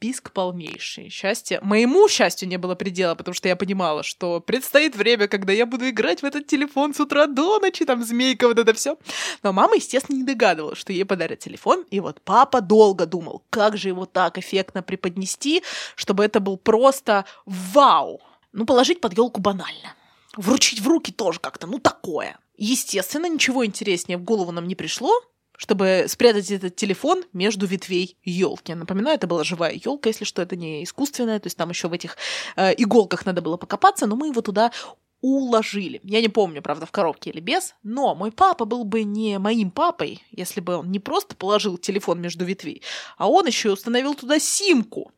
писк 0.00 0.32
полнейший. 0.32 1.10
Счастье. 1.10 1.60
Моему 1.62 2.08
счастью 2.08 2.48
не 2.48 2.56
было 2.56 2.74
предела, 2.74 3.14
потому 3.14 3.34
что 3.34 3.48
я 3.48 3.54
понимала, 3.54 4.02
что 4.02 4.40
предстоит 4.40 4.96
время, 4.96 5.28
когда 5.28 5.52
я 5.52 5.66
буду 5.66 5.88
играть 5.88 6.22
в 6.22 6.24
этот 6.24 6.46
телефон 6.46 6.94
с 6.94 7.00
утра 7.00 7.26
до 7.26 7.60
ночи, 7.60 7.84
там 7.84 8.02
змейка, 8.02 8.48
вот 8.48 8.58
это 8.58 8.72
все. 8.72 8.98
Но 9.42 9.52
мама, 9.52 9.76
естественно, 9.76 10.16
не 10.16 10.24
догадывалась, 10.24 10.78
что 10.78 10.92
ей 10.92 11.04
подарят 11.04 11.38
телефон. 11.38 11.84
И 11.90 12.00
вот 12.00 12.20
папа 12.22 12.62
долго 12.62 13.06
думал, 13.06 13.44
как 13.50 13.76
же 13.76 13.88
его 13.88 14.06
так 14.06 14.38
эффектно 14.38 14.82
преподнести, 14.82 15.62
чтобы 15.94 16.24
это 16.24 16.40
был 16.40 16.56
просто 16.56 17.26
вау. 17.44 18.20
Ну, 18.52 18.64
положить 18.64 19.00
под 19.00 19.16
елку 19.16 19.40
банально. 19.40 19.94
Вручить 20.36 20.80
в 20.80 20.88
руки 20.88 21.12
тоже 21.12 21.38
как-то, 21.40 21.66
ну, 21.66 21.78
такое. 21.78 22.38
Естественно, 22.56 23.26
ничего 23.26 23.64
интереснее 23.64 24.18
в 24.18 24.22
голову 24.22 24.50
нам 24.50 24.66
не 24.66 24.74
пришло, 24.74 25.12
чтобы 25.60 26.06
спрятать 26.08 26.50
этот 26.50 26.74
телефон 26.74 27.22
между 27.34 27.66
ветвей 27.66 28.16
елки. 28.24 28.72
Напоминаю, 28.72 29.16
это 29.16 29.26
была 29.26 29.44
живая 29.44 29.74
елка, 29.74 30.08
если 30.08 30.24
что, 30.24 30.40
это 30.40 30.56
не 30.56 30.82
искусственная, 30.82 31.38
то 31.38 31.48
есть 31.48 31.58
там 31.58 31.68
еще 31.68 31.88
в 31.88 31.92
этих 31.92 32.16
э, 32.56 32.72
иголках 32.78 33.26
надо 33.26 33.42
было 33.42 33.58
покопаться, 33.58 34.06
но 34.06 34.16
мы 34.16 34.28
его 34.28 34.40
туда 34.40 34.72
уложили. 35.20 36.00
Я 36.02 36.22
не 36.22 36.30
помню, 36.30 36.62
правда, 36.62 36.86
в 36.86 36.90
коробке 36.90 37.28
или 37.28 37.40
без, 37.40 37.74
но 37.82 38.14
мой 38.14 38.32
папа 38.32 38.64
был 38.64 38.84
бы 38.84 39.02
не 39.02 39.38
моим 39.38 39.70
папой, 39.70 40.22
если 40.30 40.62
бы 40.62 40.76
он 40.76 40.90
не 40.90 40.98
просто 40.98 41.36
положил 41.36 41.76
телефон 41.76 42.22
между 42.22 42.46
ветвей, 42.46 42.80
а 43.18 43.28
он 43.28 43.46
еще 43.46 43.70
установил 43.72 44.14
туда 44.14 44.38
симку. 44.38 45.12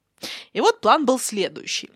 И 0.52 0.60
вот 0.60 0.80
план 0.80 1.06
был 1.06 1.20
следующий. 1.20 1.90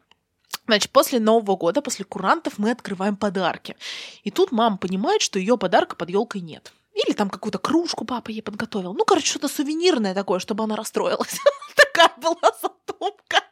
Значит, 0.67 0.93
после 0.93 1.19
Нового 1.19 1.57
года, 1.57 1.83
после 1.83 2.05
курантов 2.05 2.59
мы 2.59 2.71
открываем 2.71 3.17
подарки. 3.17 3.75
И 4.23 4.31
тут 4.31 4.53
мама 4.53 4.77
понимает, 4.77 5.21
что 5.21 5.41
ее 5.41 5.59
подарка 5.59 5.97
под 5.97 6.11
елкой 6.11 6.43
нет. 6.43 6.73
Или 6.97 7.13
там 7.13 7.29
какую-то 7.29 7.59
кружку 7.59 8.07
папа 8.07 8.31
ей 8.31 8.41
подготовил. 8.43 8.95
Ну, 8.95 9.05
короче, 9.05 9.27
что-то 9.27 9.49
сувенирное 9.49 10.15
такое, 10.15 10.39
чтобы 10.39 10.65
она 10.65 10.77
расстроилась. 10.77 11.39
Такая 11.77 12.13
была 12.17 12.53
задумка. 12.63 13.43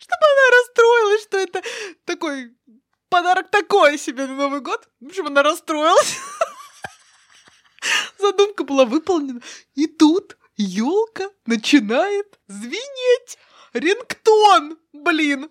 Чтобы 0.00 0.24
она 0.32 0.58
расстроилась, 0.58 1.22
что 1.22 1.38
это 1.38 1.62
такой 2.04 2.56
подарок 3.08 3.50
такой 3.50 3.98
себе 3.98 4.26
на 4.26 4.34
Новый 4.34 4.60
год. 4.60 4.88
В 5.00 5.06
общем, 5.06 5.26
она 5.28 5.44
расстроилась. 5.44 6.18
Задумка 8.18 8.64
была 8.64 8.84
выполнена. 8.84 9.40
И 9.76 9.86
тут 9.86 10.36
елка 10.56 11.30
начинает 11.46 12.40
звенеть 12.48 13.38
рингтон, 13.78 14.78
блин. 14.92 15.50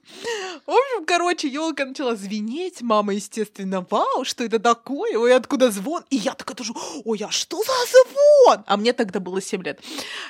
В 0.66 0.72
общем, 0.72 1.06
короче, 1.06 1.48
елка 1.48 1.86
начала 1.86 2.16
звенеть. 2.16 2.82
Мама, 2.82 3.14
естественно, 3.14 3.86
вау, 3.90 4.24
что 4.24 4.44
это 4.44 4.60
такое? 4.60 5.18
Ой, 5.18 5.36
откуда 5.36 5.72
звон? 5.72 6.04
И 6.10 6.18
я 6.18 6.34
такая 6.34 6.56
тоже, 6.56 6.74
ой, 7.04 7.20
а 7.24 7.32
что 7.32 7.58
за 7.58 7.74
звон? 7.92 8.64
А 8.66 8.78
мне 8.78 8.94
тогда 8.94 9.20
было 9.20 9.42
7 9.42 9.64
лет. 9.64 9.80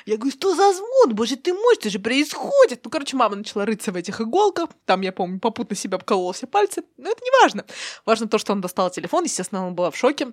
Я 0.04 0.16
говорю, 0.16 0.32
что 0.32 0.54
за 0.54 0.72
звон? 0.72 1.14
Боже 1.14 1.36
ты 1.36 1.52
мой, 1.52 1.74
что 1.80 1.90
же 1.90 1.98
происходит? 1.98 2.80
Ну, 2.84 2.90
короче, 2.90 3.16
мама 3.16 3.36
начала 3.36 3.64
рыться 3.64 3.92
в 3.92 3.96
этих 3.96 4.20
иголках. 4.20 4.70
Там, 4.84 5.00
я 5.00 5.12
помню, 5.12 5.40
попутно 5.40 5.76
себя 5.76 5.96
обколола 5.96 6.32
все 6.32 6.46
пальцы. 6.46 6.84
Но 6.96 7.10
это 7.10 7.22
не 7.24 7.30
важно. 7.42 7.64
Важно 8.04 8.28
то, 8.28 8.38
что 8.38 8.52
он 8.52 8.60
достал 8.60 8.90
телефон. 8.90 9.24
Естественно, 9.24 9.66
он 9.66 9.74
была 9.74 9.90
в 9.90 9.96
шоке. 9.96 10.32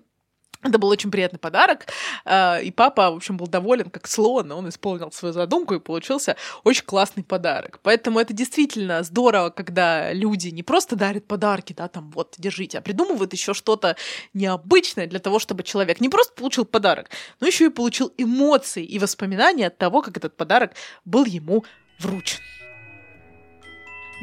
Это 0.64 0.78
был 0.78 0.90
очень 0.90 1.12
приятный 1.12 1.40
подарок, 1.40 1.88
а, 2.26 2.60
и 2.60 2.72
папа, 2.72 3.12
в 3.12 3.16
общем, 3.18 3.38
был 3.38 3.48
доволен 3.48 3.90
как 3.90 4.08
слон, 4.08 4.52
он 4.52 4.70
исполнил 4.70 5.12
свою 5.12 5.34
задумку, 5.34 5.74
и 5.76 5.80
получился 5.80 6.36
очень 6.64 6.86
классный 6.86 7.24
подарок. 7.24 7.80
Поэтому 7.84 8.20
это 8.20 8.34
действительно 8.34 9.04
здорово, 9.04 9.50
когда 9.50 10.14
люди 10.14 10.50
не 10.50 10.64
просто 10.64 10.96
дарят 10.96 11.28
подарки, 11.28 11.74
да, 11.74 11.88
там, 11.88 12.12
вот, 12.12 12.36
держите, 12.38 12.78
а 12.78 12.82
придумывают 12.82 13.34
еще 13.34 13.54
что-то 13.54 13.96
необычное 14.34 15.08
для 15.08 15.20
того, 15.20 15.40
чтобы 15.40 15.64
человек 15.64 16.00
не 16.00 16.10
просто 16.10 16.34
получил 16.34 16.66
подарок, 16.66 17.10
но 17.40 17.48
еще 17.48 17.66
и 17.66 17.70
получил 17.70 18.14
эмоции 18.18 18.84
и 18.84 19.00
воспоминания 19.00 19.68
от 19.68 19.78
того, 19.78 20.02
как 20.02 20.18
этот 20.18 20.38
подарок 20.38 20.72
был 21.06 21.26
ему 21.26 21.66
вручен. 22.00 22.40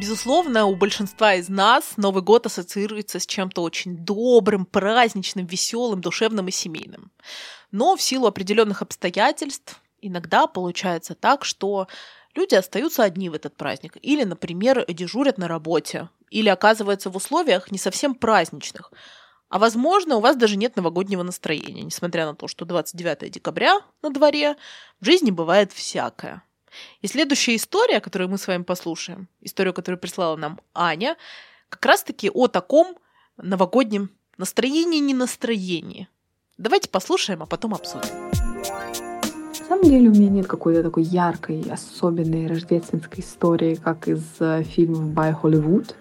Безусловно, 0.00 0.64
у 0.64 0.76
большинства 0.76 1.34
из 1.34 1.50
нас 1.50 1.98
Новый 1.98 2.22
год 2.22 2.46
ассоциируется 2.46 3.20
с 3.20 3.26
чем-то 3.26 3.60
очень 3.60 3.98
добрым, 3.98 4.64
праздничным, 4.64 5.44
веселым, 5.44 6.00
душевным 6.00 6.48
и 6.48 6.50
семейным. 6.50 7.12
Но 7.70 7.96
в 7.96 8.00
силу 8.00 8.26
определенных 8.26 8.80
обстоятельств 8.80 9.78
иногда 10.00 10.46
получается 10.46 11.14
так, 11.14 11.44
что 11.44 11.86
люди 12.34 12.54
остаются 12.54 13.02
одни 13.02 13.28
в 13.28 13.34
этот 13.34 13.54
праздник. 13.56 13.98
Или, 14.00 14.24
например, 14.24 14.86
дежурят 14.88 15.36
на 15.36 15.48
работе, 15.48 16.08
или 16.30 16.48
оказываются 16.48 17.10
в 17.10 17.16
условиях 17.16 17.70
не 17.70 17.76
совсем 17.76 18.14
праздничных. 18.14 18.92
А 19.50 19.58
возможно, 19.58 20.16
у 20.16 20.20
вас 20.20 20.34
даже 20.34 20.56
нет 20.56 20.76
новогоднего 20.76 21.22
настроения, 21.22 21.82
несмотря 21.82 22.24
на 22.24 22.34
то, 22.34 22.48
что 22.48 22.64
29 22.64 23.30
декабря 23.30 23.80
на 24.00 24.08
дворе, 24.08 24.56
в 24.98 25.04
жизни 25.04 25.30
бывает 25.30 25.72
всякое. 25.74 26.42
И 27.02 27.06
следующая 27.06 27.56
история, 27.56 28.00
которую 28.00 28.30
мы 28.30 28.38
с 28.38 28.46
вами 28.46 28.62
послушаем, 28.62 29.28
историю, 29.40 29.74
которую 29.74 29.98
прислала 29.98 30.36
нам 30.36 30.60
Аня, 30.74 31.16
как 31.68 31.84
раз-таки 31.86 32.30
о 32.30 32.48
таком 32.48 32.96
новогоднем 33.36 34.10
настроении, 34.38 34.98
не 34.98 35.14
настроении. 35.14 36.08
Давайте 36.58 36.88
послушаем, 36.88 37.42
а 37.42 37.46
потом 37.46 37.74
обсудим. 37.74 38.10
На 39.60 39.76
самом 39.76 39.84
деле 39.84 40.08
у 40.08 40.12
меня 40.12 40.28
нет 40.28 40.46
какой-то 40.46 40.82
такой 40.82 41.04
яркой, 41.04 41.64
особенной 41.70 42.48
рождественской 42.48 43.22
истории, 43.22 43.76
как 43.76 44.08
из 44.08 44.22
э, 44.40 44.64
фильмов 44.64 45.14
by 45.14 45.34
Hollywood. 45.40 45.94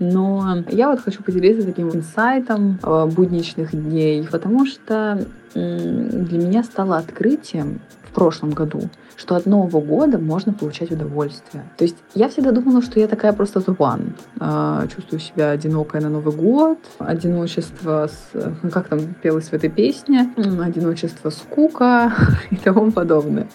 Но 0.00 0.64
я 0.70 0.90
вот 0.90 1.00
хочу 1.00 1.22
поделиться 1.22 1.64
таким 1.64 1.90
инсайтом 1.90 2.78
э, 2.82 3.06
будничных 3.06 3.70
дней, 3.70 4.26
потому 4.26 4.66
что 4.66 5.26
для 5.54 6.38
меня 6.38 6.62
стало 6.64 6.98
открытием 6.98 7.80
в 8.02 8.12
прошлом 8.12 8.50
году, 8.50 8.90
что 9.16 9.34
от 9.34 9.46
Нового 9.46 9.80
года 9.80 10.18
можно 10.18 10.52
получать 10.52 10.90
удовольствие. 10.90 11.64
То 11.76 11.84
есть 11.84 11.96
я 12.14 12.28
всегда 12.28 12.52
думала, 12.52 12.82
что 12.82 13.00
я 13.00 13.08
такая 13.08 13.32
просто 13.32 13.60
one. 13.60 14.12
Э, 14.40 14.86
чувствую 14.94 15.20
себя 15.20 15.50
одинокой 15.50 16.00
на 16.00 16.08
Новый 16.08 16.34
год, 16.34 16.78
одиночество, 16.98 18.08
с, 18.08 18.54
ну, 18.62 18.70
как 18.70 18.88
там 18.88 19.14
пелось 19.22 19.48
в 19.48 19.52
этой 19.54 19.70
песне, 19.70 20.32
одиночество, 20.36 21.30
скука 21.30 22.12
и 22.50 22.56
тому 22.56 22.92
подобное. 22.92 23.48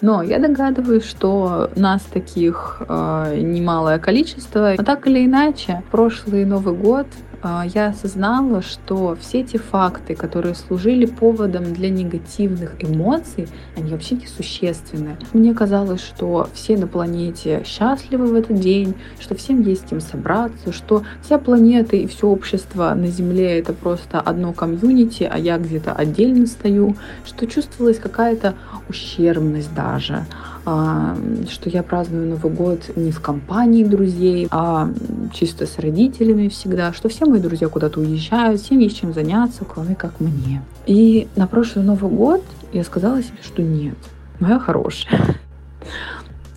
Но 0.00 0.20
я 0.22 0.40
догадываюсь, 0.40 1.04
что 1.04 1.70
нас 1.76 2.02
таких 2.02 2.82
э, 2.88 3.36
немалое 3.40 4.00
количество. 4.00 4.74
Но 4.76 4.82
так 4.82 5.06
или 5.06 5.24
иначе, 5.24 5.82
прошлый 5.92 6.44
Новый 6.44 6.74
год 6.74 7.06
а, 7.06 7.31
я 7.74 7.88
осознала, 7.88 8.62
что 8.62 9.16
все 9.20 9.40
эти 9.40 9.56
факты, 9.56 10.14
которые 10.14 10.54
служили 10.54 11.06
поводом 11.06 11.72
для 11.72 11.90
негативных 11.90 12.74
эмоций, 12.78 13.48
они 13.76 13.90
вообще 13.90 14.14
не 14.14 14.26
существенны. 14.26 15.16
Мне 15.32 15.52
казалось, 15.54 16.00
что 16.00 16.48
все 16.54 16.76
на 16.76 16.86
планете 16.86 17.62
счастливы 17.64 18.26
в 18.26 18.34
этот 18.34 18.60
день, 18.60 18.94
что 19.18 19.34
всем 19.34 19.62
есть 19.62 19.86
с 19.86 19.88
кем 19.90 20.00
собраться, 20.00 20.72
что 20.72 21.02
вся 21.22 21.38
планета 21.38 21.96
и 21.96 22.06
все 22.06 22.28
общество 22.28 22.94
на 22.94 23.08
Земле 23.08 23.58
это 23.58 23.72
просто 23.72 24.20
одно 24.20 24.52
комьюнити, 24.52 25.28
а 25.30 25.38
я 25.38 25.58
где-то 25.58 25.92
отдельно 25.92 26.46
стою, 26.46 26.96
что 27.24 27.46
чувствовалась 27.46 27.98
какая-то 27.98 28.54
ущербность 28.88 29.74
даже. 29.74 30.24
А, 30.64 31.16
что 31.50 31.68
я 31.68 31.82
праздную 31.82 32.28
Новый 32.28 32.52
год 32.52 32.96
не 32.96 33.10
в 33.10 33.20
компании 33.20 33.84
друзей, 33.84 34.46
а 34.50 34.88
чисто 35.34 35.66
с 35.66 35.78
родителями 35.78 36.48
всегда, 36.48 36.92
что 36.92 37.08
все 37.08 37.26
мои 37.26 37.40
друзья 37.40 37.68
куда-то 37.68 37.98
уезжают, 37.98 38.60
всем 38.60 38.78
есть 38.78 38.98
чем 38.98 39.12
заняться, 39.12 39.64
кроме 39.64 39.96
как 39.96 40.20
мне. 40.20 40.62
И 40.86 41.26
на 41.34 41.46
прошлый 41.46 41.84
Новый 41.84 42.10
год 42.10 42.44
я 42.72 42.84
сказала 42.84 43.22
себе, 43.22 43.38
что 43.42 43.62
нет, 43.62 43.96
моя 44.38 44.58
хорошая. 44.58 45.36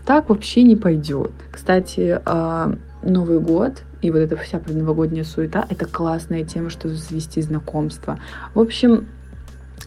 Так 0.05 0.29
вообще 0.29 0.61
не 0.61 0.75
пойдет. 0.75 1.31
Кстати, 1.51 2.21
а, 2.25 2.75
Новый 3.01 3.39
год 3.39 3.81
и 4.05 4.11
вот 4.11 4.19
эта 4.19 4.37
вся 4.37 4.59
предновогодняя 4.59 5.23
суета— 5.23 5.65
это 5.69 5.87
классная 5.87 6.43
тема, 6.43 6.69
чтобы 6.69 6.93
завести 6.93 7.41
знакомство. 7.41 8.19
В 8.53 8.59
общем, 8.59 9.07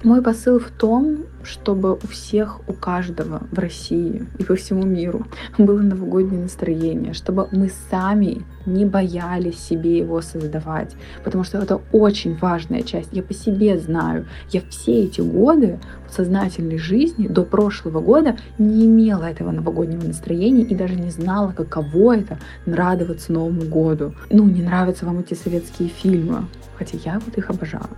мой 0.05 0.23
посыл 0.23 0.59
в 0.61 0.71
том, 0.71 1.25
чтобы 1.43 1.95
у 1.95 2.07
всех, 2.07 2.61
у 2.69 2.73
каждого 2.73 3.43
в 3.51 3.59
России 3.59 4.27
и 4.39 4.45
по 4.45 4.55
всему 4.55 4.85
миру 4.85 5.27
было 5.59 5.81
новогоднее 5.81 6.43
настроение, 6.43 7.15
чтобы 7.15 7.49
мы 7.53 7.71
сами 7.91 8.45
не 8.69 8.85
боялись 8.85 9.59
себе 9.59 9.99
его 9.99 10.21
создавать, 10.21 10.95
потому 11.25 11.45
что 11.45 11.59
это 11.59 11.81
очень 11.93 12.37
важная 12.37 12.83
часть. 12.83 13.09
Я 13.13 13.23
по 13.23 13.35
себе 13.35 13.79
знаю, 13.79 14.27
я 14.51 14.61
все 14.69 15.05
эти 15.05 15.21
годы 15.21 15.79
сознательной 16.11 16.79
жизни 16.79 17.27
до 17.27 17.45
прошлого 17.45 18.01
года 18.01 18.37
не 18.59 18.87
имела 18.87 19.25
этого 19.25 19.51
новогоднего 19.51 20.05
настроения 20.05 20.63
и 20.63 20.75
даже 20.75 20.95
не 20.95 21.11
знала, 21.11 21.53
каково 21.53 22.17
это 22.17 22.39
радоваться 22.67 23.33
Новому 23.33 23.63
году. 23.63 24.15
Ну, 24.31 24.45
не 24.45 24.63
нравятся 24.63 25.07
вам 25.07 25.21
эти 25.21 25.35
советские 25.35 25.89
фильмы, 25.89 26.47
хотя 26.77 26.99
я 27.05 27.21
вот 27.25 27.37
их 27.37 27.51
обожаю. 27.51 27.89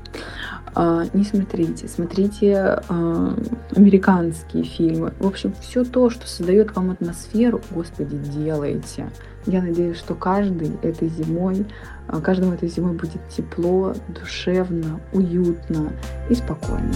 А, 0.75 1.05
не 1.15 1.25
смотрите, 1.25 1.89
смотрите 1.89 2.81
а, 2.89 3.37
американские 3.75 4.65
фильмы. 4.65 5.13
В 5.19 5.27
общем, 5.27 5.53
все 5.61 5.85
то, 5.85 6.11
что 6.11 6.27
создает 6.29 6.75
вам 6.77 6.91
атмосферу, 6.91 7.61
Господи, 7.71 8.17
делайте. 8.17 9.07
Я 9.47 9.63
надеюсь, 9.63 9.99
что 9.99 10.15
каждый 10.15 10.77
этой 10.83 11.09
зимой, 11.09 11.67
а, 12.09 12.21
каждому 12.21 12.53
этой 12.53 12.69
зимой 12.69 12.93
будет 12.93 13.27
тепло, 13.29 13.95
душевно, 14.09 15.01
уютно 15.13 15.93
и 16.29 16.35
спокойно. 16.35 16.95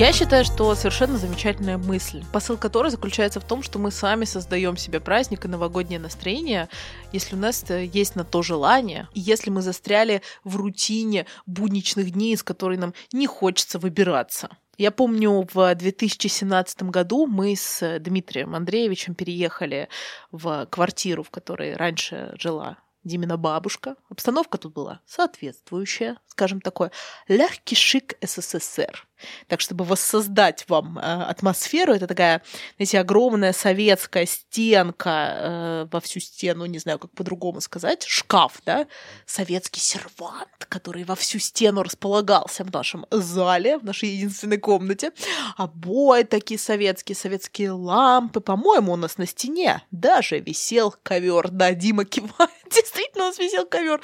Я 0.00 0.14
считаю, 0.14 0.46
что 0.46 0.74
совершенно 0.74 1.18
замечательная 1.18 1.76
мысль, 1.76 2.24
посыл 2.32 2.56
которой 2.56 2.90
заключается 2.90 3.38
в 3.38 3.44
том, 3.44 3.62
что 3.62 3.78
мы 3.78 3.90
сами 3.90 4.24
создаем 4.24 4.78
себе 4.78 4.98
праздник 4.98 5.44
и 5.44 5.48
новогоднее 5.48 6.00
настроение, 6.00 6.70
если 7.12 7.36
у 7.36 7.38
нас 7.38 7.62
есть 7.68 8.16
на 8.16 8.24
то 8.24 8.40
желание, 8.40 9.08
и 9.12 9.20
если 9.20 9.50
мы 9.50 9.60
застряли 9.60 10.22
в 10.42 10.56
рутине 10.56 11.26
будничных 11.44 12.12
дней, 12.12 12.32
из 12.32 12.42
которой 12.42 12.78
нам 12.78 12.94
не 13.12 13.26
хочется 13.26 13.78
выбираться. 13.78 14.48
Я 14.80 14.90
помню, 14.90 15.46
в 15.52 15.74
2017 15.74 16.84
году 16.84 17.26
мы 17.26 17.54
с 17.54 17.98
Дмитрием 17.98 18.54
Андреевичем 18.54 19.14
переехали 19.14 19.90
в 20.32 20.66
квартиру, 20.70 21.22
в 21.22 21.28
которой 21.28 21.76
раньше 21.76 22.34
жила 22.38 22.78
Димина 23.04 23.36
бабушка. 23.36 23.96
Обстановка 24.08 24.56
тут 24.56 24.72
была 24.72 25.02
соответствующая, 25.04 26.16
скажем 26.28 26.62
такое, 26.62 26.92
легкий 27.28 27.74
шик 27.74 28.14
СССР. 28.22 29.06
Так, 29.48 29.60
чтобы 29.60 29.84
воссоздать 29.84 30.64
вам 30.68 30.98
э, 30.98 31.02
атмосферу, 31.02 31.92
это 31.92 32.06
такая, 32.06 32.42
знаете, 32.76 33.00
огромная 33.00 33.52
советская 33.52 34.26
стенка 34.26 35.10
э, 35.10 35.88
во 35.90 36.00
всю 36.00 36.20
стену, 36.20 36.66
не 36.66 36.78
знаю, 36.78 36.98
как 36.98 37.10
по-другому 37.12 37.60
сказать, 37.60 38.04
шкаф, 38.04 38.60
да, 38.64 38.86
советский 39.26 39.80
сервант, 39.80 40.66
который 40.68 41.04
во 41.04 41.14
всю 41.14 41.38
стену 41.38 41.82
располагался 41.82 42.64
в 42.64 42.72
нашем 42.72 43.06
зале, 43.10 43.78
в 43.78 43.84
нашей 43.84 44.10
единственной 44.10 44.58
комнате, 44.58 45.12
обои 45.56 46.22
такие 46.22 46.58
советские, 46.58 47.16
советские 47.16 47.72
лампы, 47.72 48.40
по-моему, 48.40 48.92
у 48.92 48.96
нас 48.96 49.18
на 49.18 49.26
стене 49.26 49.82
даже 49.90 50.38
висел 50.38 50.94
ковер, 51.02 51.48
да, 51.50 51.72
Дима 51.72 52.04
кивает, 52.04 52.50
действительно 52.70 53.24
у 53.24 53.28
нас 53.28 53.38
висел 53.38 53.66
ковер. 53.66 54.00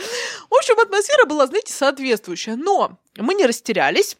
В 0.50 0.54
общем, 0.54 0.78
атмосфера 0.80 1.26
была, 1.26 1.46
знаете, 1.46 1.72
соответствующая, 1.72 2.56
но 2.56 2.98
мы 3.16 3.34
не 3.34 3.46
растерялись, 3.46 4.16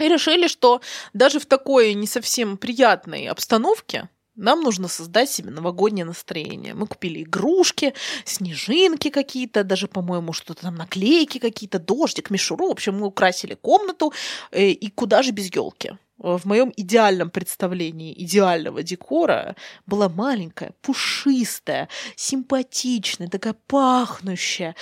и 0.00 0.08
решили, 0.08 0.48
что 0.48 0.80
даже 1.12 1.40
в 1.40 1.46
такой 1.46 1.94
не 1.94 2.06
совсем 2.06 2.56
приятной 2.56 3.26
обстановке 3.26 4.08
нам 4.38 4.60
нужно 4.60 4.88
создать 4.88 5.30
себе 5.30 5.50
новогоднее 5.50 6.04
настроение. 6.04 6.72
Мы 6.72 6.86
купили 6.86 7.24
игрушки, 7.24 7.92
снежинки 8.24 9.10
какие-то, 9.10 9.64
даже, 9.64 9.88
по-моему, 9.88 10.32
что-то 10.32 10.62
там 10.62 10.76
наклейки 10.76 11.38
какие-то, 11.38 11.80
дождик, 11.80 12.30
мишуру. 12.30 12.68
В 12.68 12.72
общем, 12.72 12.98
мы 13.00 13.06
украсили 13.06 13.54
комнату. 13.54 14.12
Э, 14.52 14.68
и 14.68 14.90
куда 14.90 15.22
же 15.22 15.32
без 15.32 15.52
елки? 15.52 15.92
В 16.18 16.44
моем 16.44 16.72
идеальном 16.76 17.30
представлении 17.30 18.12
идеального 18.12 18.82
декора 18.82 19.56
была 19.86 20.08
маленькая, 20.08 20.72
пушистая, 20.82 21.88
симпатичная, 22.16 23.28
такая 23.28 23.54
пахнущая 23.66 24.74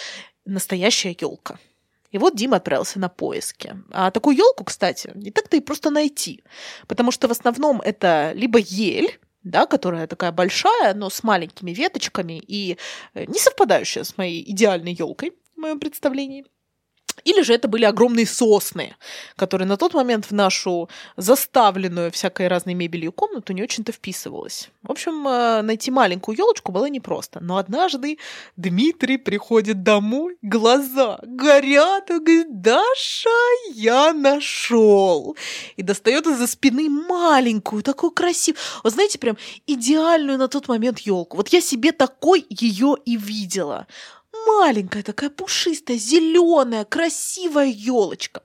настоящая 0.46 1.16
елка. 1.20 1.58
И 2.16 2.18
вот 2.18 2.34
Дима 2.34 2.56
отправился 2.56 2.98
на 2.98 3.10
поиски. 3.10 3.76
А 3.90 4.10
такую 4.10 4.38
елку, 4.38 4.64
кстати, 4.64 5.12
не 5.14 5.30
так-то 5.30 5.58
и 5.58 5.60
просто 5.60 5.90
найти. 5.90 6.42
Потому 6.86 7.10
что 7.10 7.28
в 7.28 7.30
основном 7.30 7.82
это 7.82 8.32
либо 8.34 8.58
ель, 8.58 9.20
да, 9.42 9.66
которая 9.66 10.06
такая 10.06 10.32
большая, 10.32 10.94
но 10.94 11.10
с 11.10 11.22
маленькими 11.22 11.72
веточками 11.72 12.38
и 12.38 12.78
э, 13.12 13.26
не 13.26 13.38
совпадающая 13.38 14.02
с 14.02 14.16
моей 14.16 14.50
идеальной 14.50 14.94
елкой 14.94 15.34
в 15.56 15.60
моем 15.60 15.78
представлении. 15.78 16.46
Или 17.24 17.42
же 17.42 17.54
это 17.54 17.68
были 17.68 17.84
огромные 17.84 18.26
сосны, 18.26 18.94
которые 19.36 19.66
на 19.66 19.76
тот 19.76 19.94
момент 19.94 20.26
в 20.26 20.32
нашу 20.32 20.88
заставленную 21.16 22.10
всякой 22.10 22.48
разной 22.48 22.74
мебелью 22.74 23.12
комнату 23.12 23.52
не 23.52 23.62
очень-то 23.62 23.92
вписывалась. 23.92 24.70
В 24.82 24.90
общем, 24.90 25.26
э, 25.26 25.62
найти 25.62 25.90
маленькую 25.90 26.36
елочку 26.36 26.72
было 26.72 26.86
непросто. 26.86 27.40
Но 27.40 27.56
однажды 27.56 28.18
Дмитрий 28.56 29.16
приходит 29.16 29.82
домой, 29.82 30.36
глаза 30.42 31.18
горят, 31.22 32.10
и 32.10 32.18
говорит, 32.18 32.60
Даша, 32.60 33.30
я 33.74 34.12
нашел. 34.12 35.36
И 35.76 35.82
достает 35.82 36.26
из-за 36.26 36.46
спины 36.46 36.88
маленькую, 36.88 37.82
такую 37.82 38.10
красивую, 38.12 38.60
вот 38.82 38.92
знаете, 38.92 39.18
прям 39.18 39.36
идеальную 39.66 40.38
на 40.38 40.48
тот 40.48 40.68
момент 40.68 41.00
елку. 41.00 41.36
Вот 41.36 41.48
я 41.48 41.60
себе 41.60 41.92
такой 41.92 42.46
ее 42.48 42.96
и 43.04 43.16
видела 43.16 43.86
маленькая 44.46 45.02
такая 45.02 45.30
пушистая, 45.30 45.98
зеленая, 45.98 46.84
красивая 46.84 47.66
елочка. 47.66 48.42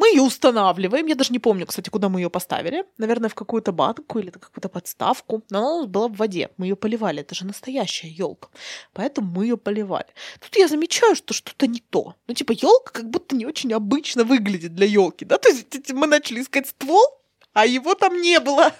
Мы 0.00 0.08
ее 0.08 0.22
устанавливаем. 0.22 1.06
Я 1.06 1.14
даже 1.14 1.30
не 1.30 1.38
помню, 1.38 1.66
кстати, 1.66 1.90
куда 1.90 2.08
мы 2.08 2.20
ее 2.20 2.30
поставили. 2.30 2.86
Наверное, 2.96 3.28
в 3.28 3.34
какую-то 3.34 3.70
банку 3.70 4.18
или 4.18 4.30
какую-то 4.30 4.70
подставку. 4.70 5.42
Но 5.50 5.58
она 5.58 5.86
была 5.86 6.08
в 6.08 6.16
воде. 6.16 6.48
Мы 6.56 6.68
ее 6.68 6.76
поливали. 6.76 7.20
Это 7.20 7.34
же 7.34 7.44
настоящая 7.44 8.08
елка. 8.08 8.48
Поэтому 8.94 9.30
мы 9.30 9.44
ее 9.44 9.58
поливали. 9.58 10.06
Тут 10.40 10.56
я 10.56 10.68
замечаю, 10.68 11.14
что 11.16 11.34
что-то 11.34 11.66
не 11.66 11.80
то. 11.80 12.14
Ну, 12.28 12.34
типа, 12.34 12.52
елка 12.52 12.92
как 12.92 13.10
будто 13.10 13.36
не 13.36 13.44
очень 13.44 13.74
обычно 13.74 14.24
выглядит 14.24 14.74
для 14.74 14.86
елки. 14.86 15.26
Да, 15.26 15.36
то 15.36 15.50
есть 15.50 15.92
мы 15.92 16.06
начали 16.06 16.40
искать 16.40 16.68
ствол, 16.68 17.06
а 17.52 17.66
его 17.66 17.94
там 17.94 18.22
не 18.22 18.40
было. 18.40 18.72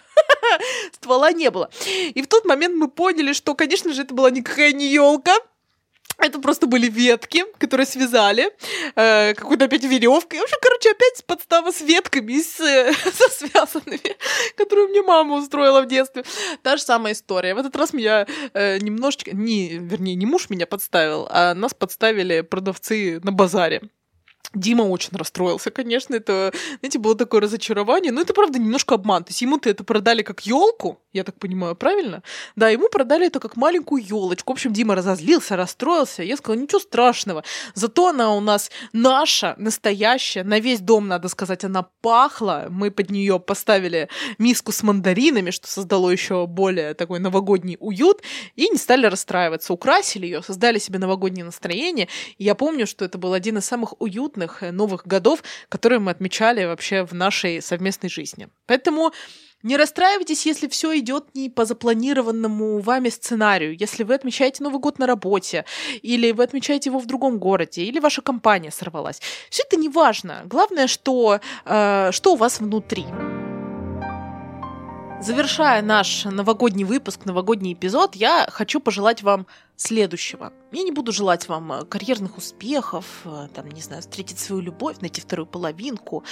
Ствола 0.94 1.32
не 1.32 1.50
было. 1.50 1.68
И 2.14 2.22
в 2.22 2.28
тот 2.28 2.46
момент 2.46 2.76
мы 2.76 2.88
поняли, 2.88 3.34
что, 3.34 3.54
конечно 3.54 3.92
же, 3.92 4.02
это 4.02 4.14
была 4.14 4.30
никакая 4.30 4.72
не 4.72 4.86
елка, 4.90 5.36
это 6.20 6.38
просто 6.38 6.66
были 6.66 6.88
ветки, 6.88 7.44
которые 7.58 7.86
связали, 7.86 8.50
э, 8.94 9.34
какой-то 9.34 9.64
опять 9.64 9.84
веревкой. 9.84 10.40
В 10.40 10.42
общем, 10.42 10.58
короче, 10.60 10.90
опять 10.90 11.24
подстава 11.26 11.72
с 11.72 11.80
ветками, 11.80 12.40
с, 12.40 12.60
э, 12.60 12.92
со 13.12 13.28
связанными, 13.30 14.16
которую 14.56 14.88
мне 14.88 15.02
мама 15.02 15.36
устроила 15.36 15.82
в 15.82 15.86
детстве. 15.86 16.24
Та 16.62 16.76
же 16.76 16.82
самая 16.82 17.12
история. 17.12 17.54
В 17.54 17.58
этот 17.58 17.76
раз 17.76 17.92
меня 17.92 18.26
э, 18.54 18.78
немножечко, 18.78 19.34
не, 19.34 19.78
вернее, 19.78 20.14
не 20.14 20.26
муж 20.26 20.50
меня 20.50 20.66
подставил, 20.66 21.26
а 21.30 21.54
нас 21.54 21.74
подставили 21.74 22.42
продавцы 22.42 23.20
на 23.22 23.32
базаре. 23.32 23.82
Дима 24.52 24.82
очень 24.82 25.16
расстроился, 25.16 25.70
конечно, 25.70 26.14
это, 26.16 26.52
знаете, 26.80 26.98
было 26.98 27.14
такое 27.14 27.40
разочарование, 27.40 28.10
но 28.10 28.20
это, 28.20 28.34
правда, 28.34 28.58
немножко 28.58 28.96
обман. 28.96 29.22
То 29.22 29.30
есть 29.30 29.42
ему-то 29.42 29.70
это 29.70 29.84
продали 29.84 30.22
как 30.22 30.40
елку, 30.44 31.00
я 31.12 31.22
так 31.22 31.38
понимаю, 31.38 31.76
правильно? 31.76 32.22
Да, 32.56 32.68
ему 32.68 32.88
продали 32.88 33.26
это 33.26 33.38
как 33.38 33.56
маленькую 33.56 34.04
елочку. 34.04 34.52
В 34.52 34.54
общем, 34.54 34.72
Дима 34.72 34.96
разозлился, 34.96 35.56
расстроился. 35.56 36.24
Я 36.24 36.36
сказала, 36.36 36.60
ничего 36.60 36.80
страшного. 36.80 37.44
Зато 37.74 38.08
она 38.08 38.34
у 38.34 38.40
нас 38.40 38.70
наша, 38.92 39.54
настоящая, 39.56 40.42
на 40.42 40.58
весь 40.58 40.80
дом, 40.80 41.06
надо 41.06 41.28
сказать, 41.28 41.64
она 41.64 41.86
пахла. 42.00 42.66
Мы 42.70 42.90
под 42.90 43.10
нее 43.10 43.38
поставили 43.38 44.08
миску 44.38 44.72
с 44.72 44.82
мандаринами, 44.82 45.50
что 45.50 45.68
создало 45.68 46.10
еще 46.10 46.46
более 46.48 46.94
такой 46.94 47.20
новогодний 47.20 47.76
уют, 47.78 48.22
и 48.56 48.68
не 48.68 48.78
стали 48.78 49.06
расстраиваться. 49.06 49.72
Украсили 49.72 50.26
ее, 50.26 50.42
создали 50.42 50.78
себе 50.78 50.98
новогоднее 50.98 51.44
настроение. 51.44 52.08
И 52.38 52.44
я 52.44 52.56
помню, 52.56 52.86
что 52.86 53.04
это 53.04 53.16
был 53.18 53.32
один 53.32 53.58
из 53.58 53.64
самых 53.64 54.00
уютных 54.00 54.29
абсолютных 54.30 54.62
э, 54.62 54.72
новых 54.72 55.06
годов, 55.06 55.42
которые 55.68 55.98
мы 55.98 56.10
отмечали 56.10 56.66
вообще 56.66 57.04
в 57.04 57.12
нашей 57.12 57.60
совместной 57.62 58.10
жизни. 58.10 58.48
Поэтому 58.66 59.12
не 59.62 59.76
расстраивайтесь, 59.76 60.46
если 60.46 60.68
все 60.68 60.98
идет 60.98 61.34
не 61.34 61.50
по 61.50 61.64
запланированному 61.64 62.80
вами 62.80 63.10
сценарию. 63.10 63.76
Если 63.80 64.04
вы 64.04 64.14
отмечаете 64.14 64.62
Новый 64.62 64.80
год 64.80 64.98
на 64.98 65.06
работе, 65.06 65.64
или 66.02 66.32
вы 66.32 66.44
отмечаете 66.44 66.90
его 66.90 66.98
в 66.98 67.06
другом 67.06 67.38
городе, 67.38 67.82
или 67.82 68.00
ваша 68.00 68.22
компания 68.22 68.70
сорвалась. 68.70 69.20
Все 69.50 69.62
это 69.68 69.76
не 69.76 69.88
важно. 69.88 70.42
Главное, 70.46 70.86
что, 70.86 71.40
э, 71.66 72.10
что 72.12 72.32
у 72.32 72.36
вас 72.36 72.60
внутри. 72.60 73.04
Завершая 75.22 75.82
наш 75.82 76.24
новогодний 76.24 76.84
выпуск, 76.84 77.26
новогодний 77.26 77.74
эпизод, 77.74 78.16
я 78.16 78.46
хочу 78.50 78.80
пожелать 78.80 79.22
вам 79.22 79.46
следующего. 79.76 80.50
Я 80.72 80.82
не 80.82 80.92
буду 80.92 81.12
желать 81.12 81.46
вам 81.46 81.72
э, 81.72 81.84
карьерных 81.84 82.38
успехов, 82.38 83.04
э, 83.26 83.48
там, 83.54 83.68
не 83.68 83.82
знаю, 83.82 84.00
встретить 84.00 84.38
свою 84.38 84.62
любовь, 84.62 84.96
найти 85.02 85.20
вторую 85.20 85.46
половинку. 85.46 86.24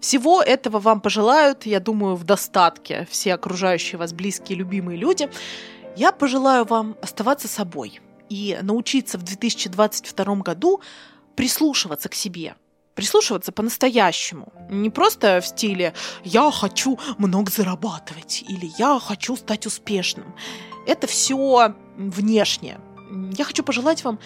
Всего 0.00 0.40
этого 0.40 0.78
вам 0.78 1.02
пожелают, 1.02 1.66
я 1.66 1.78
думаю, 1.78 2.16
в 2.16 2.24
достатке 2.24 3.06
все 3.10 3.34
окружающие 3.34 3.98
вас 3.98 4.14
близкие, 4.14 4.56
любимые 4.56 4.96
люди. 4.96 5.28
Я 5.94 6.10
пожелаю 6.10 6.64
вам 6.64 6.96
оставаться 7.02 7.48
собой 7.48 8.00
и 8.30 8.58
научиться 8.62 9.18
в 9.18 9.24
2022 9.24 10.36
году 10.36 10.80
прислушиваться 11.36 12.08
к 12.08 12.14
себе, 12.14 12.54
прислушиваться 12.94 13.52
по-настоящему. 13.52 14.52
Не 14.70 14.90
просто 14.90 15.40
в 15.40 15.46
стиле 15.46 15.94
«я 16.24 16.50
хочу 16.50 16.98
много 17.18 17.50
зарабатывать» 17.50 18.44
или 18.48 18.70
«я 18.78 18.98
хочу 19.00 19.36
стать 19.36 19.66
успешным». 19.66 20.34
Это 20.86 21.06
все 21.06 21.74
внешнее. 21.96 22.80
Я 23.36 23.44
хочу 23.44 23.62
пожелать 23.62 24.04
вам 24.04 24.18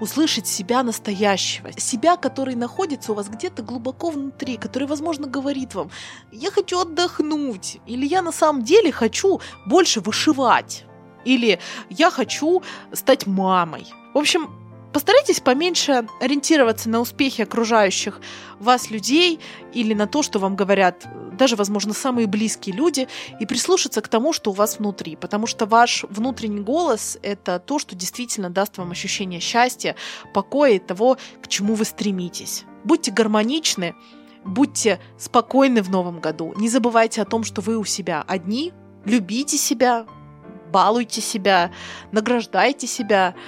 услышать 0.00 0.46
себя 0.46 0.82
настоящего, 0.82 1.72
себя, 1.72 2.16
который 2.16 2.54
находится 2.54 3.12
у 3.12 3.14
вас 3.14 3.28
где-то 3.28 3.62
глубоко 3.62 4.10
внутри, 4.10 4.56
который, 4.56 4.86
возможно, 4.88 5.26
говорит 5.26 5.74
вам, 5.74 5.90
я 6.32 6.50
хочу 6.50 6.80
отдохнуть, 6.80 7.78
или 7.86 8.06
я 8.06 8.22
на 8.22 8.32
самом 8.32 8.62
деле 8.62 8.92
хочу 8.92 9.40
больше 9.66 10.00
вышивать, 10.00 10.84
или 11.24 11.58
я 11.88 12.10
хочу 12.10 12.62
стать 12.92 13.26
мамой. 13.26 13.86
В 14.14 14.18
общем, 14.18 14.50
Постарайтесь 14.94 15.40
поменьше 15.40 16.06
ориентироваться 16.20 16.88
на 16.88 17.00
успехи 17.00 17.42
окружающих 17.42 18.20
вас 18.60 18.92
людей 18.92 19.40
или 19.72 19.92
на 19.92 20.06
то, 20.06 20.22
что 20.22 20.38
вам 20.38 20.54
говорят 20.54 21.04
даже, 21.36 21.56
возможно, 21.56 21.92
самые 21.92 22.28
близкие 22.28 22.76
люди, 22.76 23.08
и 23.40 23.44
прислушаться 23.44 24.00
к 24.02 24.06
тому, 24.06 24.32
что 24.32 24.52
у 24.52 24.54
вас 24.54 24.78
внутри, 24.78 25.16
потому 25.16 25.48
что 25.48 25.66
ваш 25.66 26.04
внутренний 26.08 26.60
голос— 26.60 27.18
это 27.22 27.58
то, 27.58 27.80
что 27.80 27.96
действительно 27.96 28.50
даст 28.50 28.78
вам 28.78 28.92
ощущение 28.92 29.40
счастья, 29.40 29.96
покоя 30.32 30.74
и 30.74 30.78
того, 30.78 31.18
к 31.42 31.48
чему 31.48 31.74
вы 31.74 31.84
стремитесь. 31.84 32.62
Будьте 32.84 33.10
гармоничны, 33.10 33.96
будьте 34.44 35.00
спокойны 35.18 35.82
в 35.82 35.90
новом 35.90 36.20
году, 36.20 36.54
не 36.56 36.68
забывайте 36.68 37.20
о 37.20 37.24
том, 37.24 37.42
что 37.42 37.60
вы 37.62 37.78
у 37.78 37.84
себя 37.84 38.24
одни, 38.28 38.72
любите 39.04 39.58
себя, 39.58 40.06
балуйте 40.70 41.20
себя, 41.20 41.72
награждайте 42.12 42.86
себя— 42.86 43.34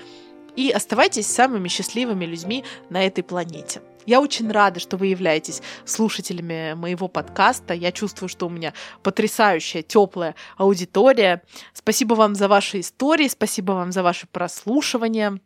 и 0.57 0.71
оставайтесь 0.71 1.27
самыми 1.27 1.69
счастливыми 1.69 2.25
людьми 2.25 2.65
на 2.91 3.07
этой 3.07 3.23
планете. 3.23 3.83
Я 4.07 4.21
очень 4.21 4.51
рада, 4.51 4.79
что 4.79 4.97
вы 4.97 5.09
являетесь 5.09 5.63
слушателями 5.85 6.75
моего 6.75 7.09
подкаста. 7.09 7.75
Я 7.75 7.91
чувствую, 7.91 8.29
что 8.29 8.47
у 8.47 8.51
меня 8.51 8.73
потрясающая, 9.03 9.83
теплая 9.83 10.37
аудитория. 10.57 11.43
Спасибо 11.75 12.15
вам 12.15 12.37
за 12.37 12.47
ваши 12.47 12.81
истории, 12.81 13.27
спасибо 13.27 13.73
вам 13.73 13.91
за 13.91 14.05
ваше 14.05 14.29
прослушивание. 14.29 15.41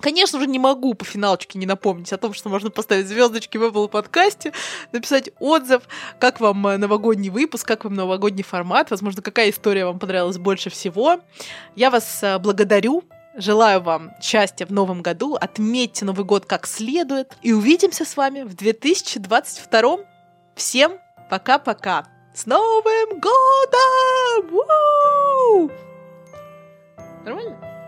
Конечно 0.00 0.40
же, 0.40 0.46
не 0.46 0.58
могу 0.58 0.94
по 0.94 1.04
финалочке 1.04 1.58
не 1.58 1.66
напомнить 1.66 2.12
о 2.12 2.16
том, 2.16 2.32
что 2.32 2.48
можно 2.48 2.70
поставить 2.70 3.06
звездочки 3.06 3.58
в 3.58 3.64
Apple 3.64 3.88
подкасте, 3.88 4.52
написать 4.92 5.30
отзыв, 5.40 5.82
как 6.18 6.40
вам 6.40 6.62
новогодний 6.62 7.28
выпуск, 7.28 7.66
как 7.66 7.84
вам 7.84 7.94
новогодний 7.94 8.44
формат, 8.44 8.90
возможно, 8.90 9.20
какая 9.20 9.50
история 9.50 9.84
вам 9.84 9.98
понравилась 9.98 10.38
больше 10.38 10.70
всего. 10.70 11.20
Я 11.76 11.90
вас 11.90 12.22
э, 12.22 12.38
благодарю 12.38 13.04
Желаю 13.36 13.80
вам 13.80 14.12
счастья 14.20 14.66
в 14.66 14.72
новом 14.72 15.02
году, 15.02 15.36
отметьте 15.40 16.04
Новый 16.04 16.24
год 16.24 16.46
как 16.46 16.66
следует 16.66 17.32
и 17.42 17.52
увидимся 17.52 18.04
с 18.04 18.16
вами 18.16 18.42
в 18.42 18.54
2022. 18.54 19.98
Всем 20.56 20.98
пока-пока! 21.30 22.06
С 22.34 22.46
Новым 22.46 23.20
годом! 23.20 24.50
Нормально? 27.24 27.79